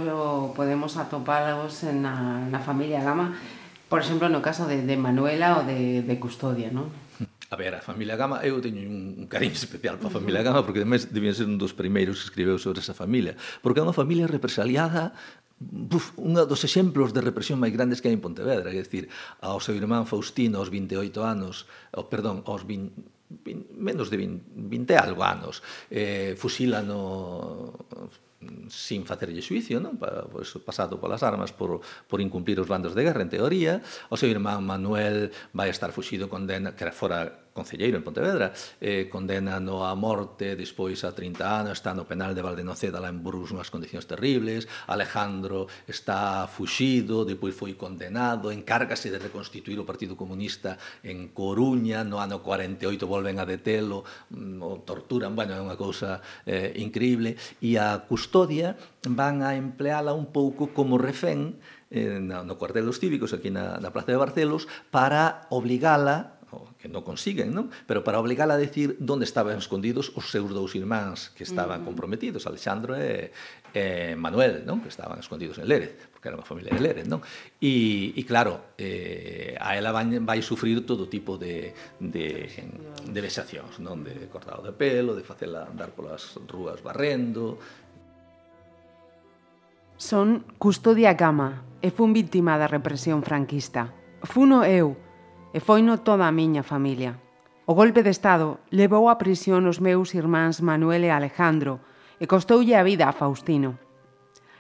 podemos 0.53 1.01
atopálos 1.01 1.87
na, 1.88 2.45
na 2.45 2.61
familia 2.61 3.01
Gama, 3.01 3.33
por 3.88 4.01
exemplo, 4.01 4.29
no 4.29 4.40
caso 4.40 4.66
de, 4.66 4.83
de 4.83 4.97
Manuela 4.97 5.61
ou 5.61 5.62
de, 5.64 6.03
de 6.03 6.14
Custodia, 6.18 6.73
non? 6.73 6.90
A 7.53 7.57
ver, 7.57 7.77
a 7.77 7.85
familia 7.85 8.18
Gama, 8.18 8.42
eu 8.42 8.59
teño 8.59 8.83
un 8.88 9.31
cariño 9.31 9.55
especial 9.55 10.01
para 10.01 10.11
a 10.11 10.16
familia 10.18 10.42
Gama, 10.42 10.66
porque 10.66 10.83
ademais 10.83 11.12
debía 11.12 11.31
ser 11.31 11.47
un 11.47 11.61
dos 11.61 11.77
primeiros 11.77 12.18
que 12.18 12.27
escribeu 12.33 12.59
sobre 12.59 12.83
esa 12.83 12.97
familia, 12.97 13.38
porque 13.62 13.79
é 13.79 13.85
unha 13.87 13.94
familia 13.94 14.27
represaliada 14.27 15.14
Buf, 15.64 16.18
unha 16.18 16.44
dos 16.44 16.66
exemplos 16.66 17.14
de 17.14 17.23
represión 17.23 17.62
máis 17.62 17.70
grandes 17.70 18.03
que 18.03 18.11
hai 18.11 18.16
en 18.18 18.20
Pontevedra, 18.20 18.75
é 18.75 18.83
dicir, 18.83 19.07
ao 19.38 19.62
seu 19.62 19.79
irmán 19.79 20.05
Faustino 20.05 20.59
aos 20.59 20.68
28 20.68 21.23
anos, 21.23 21.70
oh, 21.94 22.11
perdón, 22.11 22.42
aos 22.44 22.66
20, 22.66 22.90
20, 23.31 23.79
menos 23.79 24.11
de 24.11 24.18
20, 24.18 24.42
20 24.51 24.99
algo 24.99 25.23
anos 25.23 25.62
eh, 25.94 26.35
fusila 26.37 26.83
no, 26.83 27.84
sin 28.72 29.05
facerlle 29.05 29.44
xuicio, 29.44 29.79
non? 29.79 30.00
Pa, 30.00 30.27
pois, 30.31 30.48
pasado 30.64 30.96
polas 30.96 31.22
armas 31.22 31.53
por, 31.53 31.85
por 32.09 32.18
incumplir 32.24 32.59
os 32.61 32.68
bandos 32.68 32.96
de 32.96 33.05
guerra, 33.05 33.22
en 33.22 33.31
teoría. 33.31 33.85
O 34.09 34.16
seu 34.16 34.33
irmán 34.33 34.64
Manuel 34.64 35.31
vai 35.53 35.68
estar 35.68 35.92
fuxido 35.92 36.33
condena, 36.33 36.72
que 36.72 36.88
fora 36.90 37.44
concelleiro 37.55 37.97
en 37.97 38.03
Pontevedra, 38.03 38.53
eh, 38.83 39.07
condenano 39.07 39.87
a 39.87 39.95
morte 39.95 40.59
despois 40.59 41.07
a 41.07 41.14
30 41.14 41.47
anos, 41.47 41.79
está 41.79 41.95
no 41.95 42.05
penal 42.05 42.35
de 42.35 42.43
Valdenoceda 42.43 42.99
lá 42.99 43.09
en 43.09 43.23
Burgos 43.23 43.55
unhas 43.55 43.71
condicións 43.71 44.11
terribles, 44.11 44.67
Alejandro 44.90 45.71
está 45.87 46.51
fuxido, 46.51 47.23
depois 47.23 47.55
foi 47.55 47.79
condenado, 47.79 48.51
encárgase 48.51 49.09
de 49.09 49.23
reconstituir 49.23 49.79
o 49.79 49.87
Partido 49.87 50.19
Comunista 50.19 50.77
en 51.07 51.31
Coruña, 51.31 52.03
no 52.03 52.19
ano 52.19 52.43
48 52.43 53.07
volven 53.07 53.38
a 53.38 53.47
detelo, 53.47 54.03
mm, 54.35 54.59
o 54.59 54.83
torturan, 54.83 55.38
bueno, 55.38 55.55
é 55.55 55.62
unha 55.62 55.79
cousa 55.79 56.19
eh, 56.51 56.75
increíble, 56.75 57.38
e 57.62 57.79
a 57.79 58.03
custodia 58.03 58.75
van 59.07 59.47
a 59.47 59.55
empleala 59.55 60.11
un 60.11 60.35
pouco 60.35 60.75
como 60.75 60.99
refén 60.99 61.62
eh, 61.95 62.19
no, 62.21 62.43
no 62.43 62.59
cuartel 62.59 62.85
dos 62.85 62.99
cívicos 62.99 63.33
aquí 63.33 63.55
na, 63.55 63.79
na 63.79 63.95
Plaza 63.95 64.11
de 64.11 64.19
Barcelos 64.19 64.67
para 64.90 65.47
obligala 65.49 66.34
que 66.85 66.92
non 66.92 67.01
consiguen, 67.01 67.57
non? 67.57 67.73
Pero 67.88 68.05
para 68.05 68.20
obligala 68.20 68.53
a 68.53 68.61
decir 68.61 69.01
onde 69.01 69.25
estaban 69.25 69.57
escondidos 69.57 70.12
os 70.20 70.29
seus 70.29 70.53
dous 70.53 70.77
irmáns 70.77 71.33
que 71.33 71.40
estaban 71.40 71.81
comprometidos, 71.81 72.44
Alexandro 72.44 72.92
e, 72.92 73.33
e 73.73 74.12
Manuel, 74.20 74.68
non? 74.68 74.85
Que 74.85 74.92
estaban 74.92 75.16
escondidos 75.16 75.57
en 75.57 75.64
Lérez, 75.64 75.97
porque 76.12 76.29
era 76.29 76.37
unha 76.37 76.44
familia 76.44 76.77
de 76.77 76.85
Lérez, 76.85 77.09
non? 77.09 77.25
E, 77.57 78.12
e 78.12 78.23
claro, 78.29 78.77
eh, 78.77 79.57
a 79.57 79.81
ela 79.81 79.97
vai, 79.97 80.12
vai 80.20 80.44
sufrir 80.44 80.85
todo 80.85 81.09
tipo 81.09 81.40
de, 81.40 81.73
de, 81.97 82.53
de 83.01 83.20
vexacións, 83.25 83.81
non? 83.81 84.05
De 84.05 84.29
cortado 84.29 84.61
de 84.61 84.77
pelo, 84.77 85.16
de 85.16 85.25
facela 85.25 85.64
andar 85.64 85.97
polas 85.97 86.37
rúas 86.44 86.85
barrendo, 86.85 87.57
Son 89.97 90.44
Custodia 90.61 91.16
Gama 91.16 91.64
e 91.81 91.88
fun 91.88 92.12
víctima 92.12 92.61
da 92.61 92.68
represión 92.68 93.25
franquista. 93.25 93.88
Funo 94.20 94.68
eu, 94.68 95.01
e 95.55 95.62
foino 95.62 96.03
toda 96.03 96.27
a 96.27 96.35
miña 96.35 96.67
familia. 96.67 97.14
O 97.62 97.79
golpe 97.79 98.03
de 98.03 98.11
Estado 98.11 98.59
levou 98.75 99.07
á 99.07 99.14
prisión 99.14 99.71
os 99.71 99.79
meus 99.79 100.11
irmáns 100.19 100.59
Manuel 100.59 101.07
e 101.07 101.14
Alejandro 101.14 101.79
e 102.19 102.27
costoulle 102.27 102.75
a 102.75 102.83
vida 102.83 103.07
a 103.07 103.14
Faustino. 103.14 103.79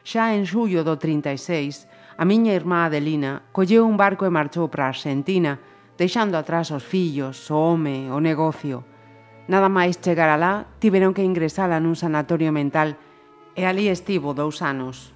Xa 0.06 0.38
en 0.38 0.46
xullo 0.46 0.86
do 0.86 0.94
36, 0.94 1.90
a 2.14 2.22
miña 2.22 2.54
irmá 2.54 2.86
Adelina 2.86 3.42
colleu 3.50 3.82
un 3.82 3.98
barco 3.98 4.22
e 4.22 4.30
marchou 4.30 4.70
para 4.70 4.86
a 4.86 4.92
Argentina, 4.94 5.58
deixando 5.98 6.38
atrás 6.38 6.70
os 6.70 6.86
fillos, 6.86 7.50
o 7.50 7.58
home, 7.58 8.06
o 8.14 8.22
negocio. 8.22 8.86
Nada 9.50 9.66
máis 9.66 9.98
chegar 9.98 10.30
alá, 10.30 10.70
tiveron 10.78 11.10
que 11.10 11.26
ingresala 11.26 11.82
nun 11.82 11.98
sanatorio 11.98 12.54
mental 12.54 12.94
e 13.58 13.66
ali 13.66 13.90
estivo 13.90 14.30
dous 14.30 14.62
anos. 14.62 15.10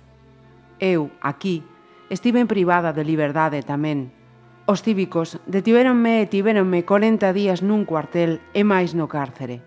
Eu, 0.83 1.14
aquí, 1.23 1.62
estiven 2.11 2.51
privada 2.51 2.91
de 2.91 3.07
liberdade 3.07 3.62
tamén, 3.62 4.18
Os 4.69 4.85
cívicos 4.85 5.41
detiveronme 5.49 6.21
e 6.21 6.29
tiveronme 6.29 6.85
40 6.85 7.33
días 7.33 7.65
nun 7.65 7.89
cuartel 7.89 8.37
e 8.53 8.69
máis 8.69 8.93
no 8.93 9.09
cárcere. 9.09 9.65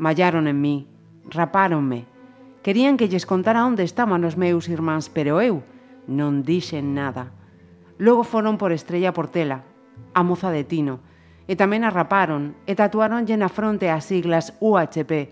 Mallaron 0.00 0.48
en 0.48 0.64
mí, 0.64 0.88
rapáronme. 1.28 2.08
Querían 2.64 2.96
que 2.96 3.12
lles 3.12 3.28
contara 3.28 3.68
onde 3.68 3.84
estaban 3.84 4.24
os 4.24 4.40
meus 4.40 4.64
irmáns, 4.72 5.12
pero 5.12 5.44
eu 5.44 5.60
non 6.08 6.40
dixen 6.40 6.96
nada. 6.96 7.36
Logo 8.00 8.24
foron 8.24 8.56
por 8.56 8.72
Estrella 8.72 9.12
Portela, 9.12 9.60
a 10.16 10.24
moza 10.24 10.48
de 10.48 10.64
Tino, 10.64 11.04
e 11.44 11.52
tamén 11.52 11.84
a 11.84 11.92
raparon 11.92 12.56
e 12.64 12.72
tatuaronlle 12.72 13.36
na 13.36 13.52
fronte 13.52 13.92
as 13.92 14.08
siglas 14.08 14.56
UHP, 14.56 15.28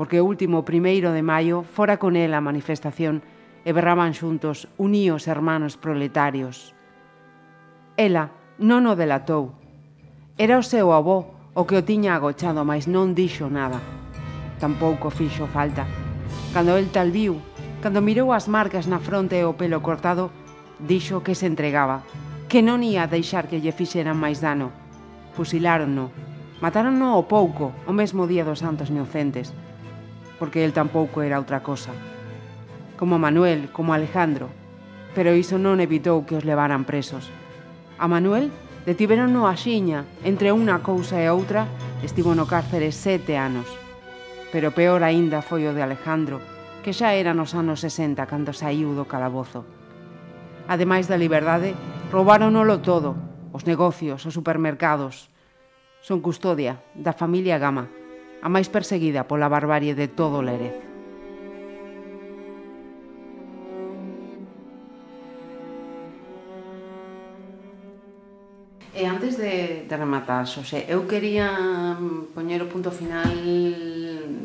porque 0.00 0.16
o 0.16 0.24
último 0.24 0.64
primeiro 0.64 1.12
de 1.12 1.20
maio 1.20 1.60
fora 1.60 2.00
con 2.00 2.16
ela 2.16 2.40
a 2.40 2.46
manifestación 2.48 3.20
e 3.68 3.70
berraban 3.76 4.16
xuntos 4.16 4.64
uníos 4.80 5.28
hermanos 5.28 5.76
proletarios. 5.76 6.72
Ela 7.96 8.34
non 8.58 8.90
o 8.90 8.98
delatou. 8.98 9.54
Era 10.34 10.58
o 10.58 10.66
seu 10.66 10.90
avó 10.90 11.30
o 11.54 11.62
que 11.62 11.78
o 11.78 11.86
tiña 11.86 12.18
agochado, 12.18 12.66
mas 12.66 12.90
non 12.90 13.14
dixo 13.14 13.46
nada. 13.46 13.78
Tampouco 14.58 15.14
fixo 15.14 15.46
falta. 15.46 15.86
Cando 16.50 16.74
el 16.74 16.90
tal 16.90 17.14
viu, 17.14 17.38
cando 17.78 18.02
mirou 18.02 18.34
as 18.34 18.50
marcas 18.50 18.90
na 18.90 18.98
fronte 18.98 19.38
e 19.38 19.46
o 19.46 19.54
pelo 19.54 19.78
cortado, 19.78 20.34
dixo 20.82 21.22
que 21.22 21.38
se 21.38 21.46
entregaba, 21.46 22.02
que 22.50 22.66
non 22.66 22.82
ia 22.82 23.06
deixar 23.06 23.46
que 23.46 23.62
lle 23.62 23.70
fixeran 23.70 24.18
máis 24.18 24.42
dano. 24.42 24.74
Fusiláronno, 25.38 26.10
matárono 26.58 27.14
ao 27.14 27.30
pouco, 27.30 27.70
o 27.86 27.94
mesmo 27.94 28.26
día 28.26 28.42
dos 28.42 28.58
santos 28.58 28.90
inocentes, 28.90 29.54
porque 30.42 30.66
el 30.66 30.74
tampouco 30.74 31.22
era 31.22 31.38
outra 31.38 31.62
cosa. 31.62 31.94
Como 32.98 33.22
Manuel, 33.22 33.70
como 33.70 33.94
Alejandro, 33.94 34.50
pero 35.14 35.38
iso 35.38 35.62
non 35.62 35.78
evitou 35.78 36.26
que 36.26 36.34
os 36.34 36.42
levaran 36.42 36.82
presos. 36.82 37.30
A 37.98 38.08
Manuel 38.08 38.50
detiveron 38.86 39.32
no 39.32 39.46
axiña, 39.46 40.04
entre 40.26 40.50
unha 40.50 40.82
cousa 40.82 41.16
e 41.22 41.30
outra, 41.30 41.70
estivo 42.02 42.34
no 42.34 42.44
cárcere 42.44 42.90
sete 42.90 43.38
anos. 43.38 43.70
Pero 44.52 44.74
peor 44.74 45.00
aínda 45.06 45.40
foi 45.40 45.64
o 45.70 45.72
de 45.72 45.80
Alejandro, 45.80 46.42
que 46.84 46.92
xa 46.92 47.16
era 47.16 47.32
nos 47.32 47.56
anos 47.56 47.80
60 47.80 48.20
cando 48.28 48.52
saiu 48.52 48.92
do 48.92 49.08
calabozo. 49.08 49.64
Ademais 50.68 51.08
da 51.08 51.16
liberdade, 51.16 51.72
roubaronolo 52.12 52.84
todo, 52.84 53.16
os 53.56 53.64
negocios, 53.64 54.26
os 54.28 54.36
supermercados. 54.36 55.32
Son 56.04 56.20
custodia 56.20 56.84
da 56.92 57.16
familia 57.16 57.56
Gama, 57.56 57.88
a 58.44 58.48
máis 58.52 58.68
perseguida 58.68 59.24
pola 59.24 59.48
barbarie 59.48 59.96
de 59.96 60.12
todo 60.12 60.44
Lerez. 60.44 60.83
E 69.04 69.06
antes 69.06 69.36
de, 69.36 69.84
de 69.84 69.96
rematar, 70.00 70.48
Xosé, 70.48 70.88
eu 70.88 71.04
quería 71.04 71.52
mm, 71.52 72.32
poñer 72.32 72.64
o 72.64 72.72
punto 72.72 72.88
final 72.88 73.28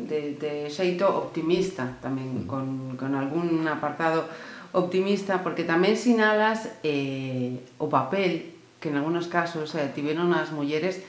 de, 0.04 0.36
de 0.36 0.68
xeito 0.68 1.08
optimista 1.08 1.96
tamén, 2.04 2.44
mm. 2.44 2.46
con, 2.50 2.92
con 3.00 3.16
algún 3.16 3.64
apartado 3.64 4.28
optimista, 4.76 5.40
porque 5.40 5.64
tamén 5.64 5.96
sinalas 5.96 6.76
eh, 6.84 7.56
o 7.80 7.88
papel 7.88 8.52
que 8.84 8.92
en 8.92 9.00
algunos 9.00 9.32
casos 9.32 9.72
eh, 9.80 9.88
tiveron 9.96 10.28
as 10.36 10.52
mulleres 10.52 11.00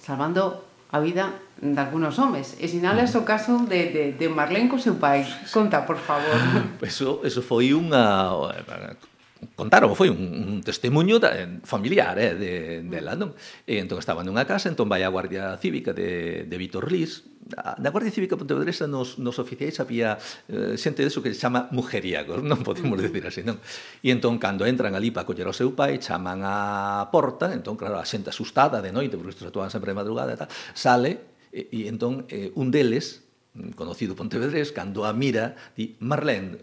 salvando 0.00 0.64
a 0.88 0.96
vida 0.96 1.36
de 1.60 1.76
algunos 1.76 2.16
homes. 2.16 2.56
E 2.56 2.72
sinalas 2.72 3.12
mm. 3.12 3.20
o 3.20 3.22
caso 3.28 3.52
de, 3.68 3.92
de, 3.92 4.04
de 4.16 4.26
Marlene 4.32 4.72
co 4.72 4.80
seu 4.80 4.96
pai. 4.96 5.28
Conta, 5.52 5.84
por 5.84 6.00
favor. 6.00 6.40
Eso, 6.80 7.20
eso 7.20 7.44
foi 7.44 7.76
unha 7.76 8.32
eh, 8.48 9.12
contaron, 9.52 9.92
foi 9.92 10.08
un, 10.08 10.18
un 10.18 10.58
testemunho 10.64 11.20
da, 11.20 11.36
eh, 11.36 11.60
familiar 11.68 12.16
eh, 12.16 12.32
de, 12.32 12.52
dela, 12.88 13.12
non? 13.12 13.36
E 13.68 13.76
entón 13.76 14.00
estaba 14.00 14.24
nunha 14.24 14.48
casa, 14.48 14.72
entón 14.72 14.88
vai 14.88 15.04
a 15.04 15.12
Guardia 15.12 15.60
Cívica 15.60 15.92
de, 15.92 16.48
de 16.48 16.56
Vitor 16.56 16.88
Lís, 16.88 17.28
na 17.52 17.90
Guardia 17.92 18.10
Cívica 18.10 18.36
Pontevedresa 18.36 18.86
nos, 18.88 19.18
nos 19.20 19.36
oficiais 19.38 19.76
había 19.80 20.16
eh, 20.48 20.80
xente 20.80 21.04
deso 21.04 21.20
que 21.20 21.32
se 21.32 21.40
chama 21.40 21.68
mujeriagos, 21.76 22.40
non 22.40 22.64
podemos 22.64 22.96
decir 22.96 23.24
así, 23.28 23.44
non? 23.44 23.60
E 24.00 24.08
entón, 24.08 24.40
cando 24.40 24.64
entran 24.64 24.96
ali 24.96 25.12
para 25.12 25.28
coller 25.28 25.44
ao 25.44 25.56
seu 25.56 25.76
pai, 25.76 26.00
chaman 26.00 26.40
a 26.40 27.08
porta, 27.12 27.52
entón, 27.52 27.76
claro, 27.76 28.00
a 28.00 28.06
xente 28.08 28.32
asustada 28.32 28.80
de 28.80 28.90
noite, 28.96 29.20
porque 29.20 29.36
estes 29.36 29.44
actuaban 29.44 29.68
sempre 29.68 29.92
de 29.92 30.00
madrugada 30.00 30.32
e 30.32 30.38
tal, 30.40 30.48
sale, 30.72 31.20
e, 31.52 31.68
e 31.68 31.80
entón, 31.92 32.24
eh, 32.32 32.48
un 32.56 32.72
deles, 32.72 33.28
conocido 33.76 34.16
pontevedrés, 34.16 34.72
cando 34.72 35.04
a 35.04 35.12
mira, 35.12 35.54
di, 35.76 35.94
Marlene, 36.00 36.58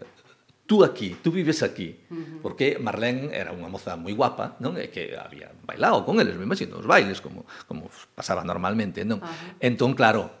tú 0.66 0.84
aquí, 0.84 1.16
tú 1.22 1.30
vives 1.30 1.62
aquí. 1.62 1.96
Porque 2.42 2.78
Marlene 2.78 3.30
era 3.34 3.52
unha 3.52 3.68
moza 3.68 3.94
moi 3.98 4.14
guapa, 4.14 4.56
non? 4.58 4.78
E 4.78 4.88
que 4.88 5.14
había 5.14 5.52
bailado 5.62 6.02
con 6.06 6.18
eles, 6.18 6.34
me 6.38 6.46
imagino, 6.46 6.78
os 6.78 6.86
bailes, 6.86 7.20
como, 7.20 7.44
como 7.68 7.90
pasaba 8.14 8.42
normalmente, 8.42 9.04
non? 9.04 9.22
Ajá. 9.22 9.58
Entón, 9.60 9.94
claro, 9.94 10.32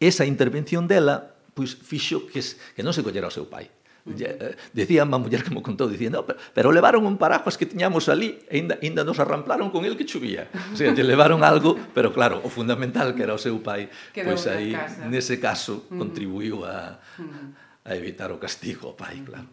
esa 0.00 0.26
intervención 0.26 0.86
dela, 0.88 1.36
pois 1.54 1.74
fixo 1.74 2.26
que, 2.26 2.40
que 2.74 2.82
non 2.82 2.94
se 2.94 3.02
collera 3.04 3.30
o 3.30 3.34
seu 3.34 3.46
pai. 3.46 3.70
Eh, 4.04 4.56
decía 4.76 5.00
a 5.00 5.08
muller 5.08 5.40
que 5.40 5.48
me 5.48 5.64
contou, 5.64 5.88
dicindo, 5.88 6.20
no, 6.20 6.26
pero, 6.28 6.38
pero 6.52 6.68
levaron 6.68 7.08
un 7.08 7.16
paraguas 7.16 7.56
que 7.56 7.64
tiñamos 7.64 8.12
ali 8.12 8.36
e 8.52 8.60
ainda, 8.60 8.76
ainda 8.84 9.00
nos 9.00 9.16
arramplaron 9.16 9.72
con 9.72 9.88
el 9.88 9.96
que 9.96 10.04
chovía. 10.04 10.52
O 10.52 10.76
sea, 10.76 10.92
lle 10.92 11.00
levaron 11.08 11.40
algo, 11.40 11.72
pero 11.96 12.12
claro, 12.12 12.44
o 12.44 12.52
fundamental 12.52 13.16
que 13.16 13.24
era 13.24 13.32
o 13.32 13.40
seu 13.40 13.56
pai, 13.64 13.88
pois 14.12 14.44
aí, 14.44 14.76
casa. 14.76 15.08
nese 15.08 15.40
caso, 15.40 15.88
uh 15.88 15.96
-huh. 15.96 15.98
contribuiu 16.04 16.68
a, 16.68 17.00
uh 17.16 17.24
-huh 17.24 17.64
a 17.84 17.94
evitar 17.94 18.32
o 18.32 18.40
castigo, 18.40 18.96
pai, 18.96 19.20
claro. 19.20 19.44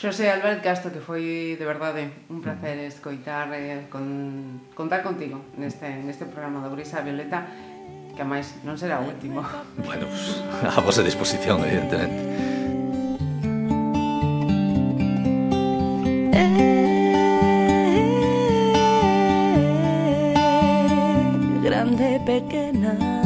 Xosé 0.00 0.30
Albert 0.30 0.62
Castro, 0.64 0.88
que 0.94 1.02
foi 1.02 1.58
de 1.60 1.66
verdade 1.66 2.08
un 2.32 2.40
placer 2.40 2.78
escoitar 2.88 3.52
eh, 3.52 3.84
con, 3.92 4.72
contar 4.72 5.04
contigo 5.04 5.44
neste, 5.60 5.90
neste 6.00 6.24
programa 6.24 6.64
da 6.64 6.72
Brisa 6.72 7.04
Violeta 7.04 7.44
que 8.16 8.24
máis 8.24 8.54
non 8.64 8.80
será 8.80 9.02
o 9.02 9.08
último. 9.08 9.44
Bueno, 9.84 10.08
pues, 10.08 10.40
a 10.64 10.80
vosa 10.80 11.02
disposición, 11.04 11.60
evidentemente. 11.64 12.20
Eh, 16.32 16.38
eh, 16.38 16.80
eh, 21.52 21.60
grande, 21.60 22.20
pequena 22.24 23.19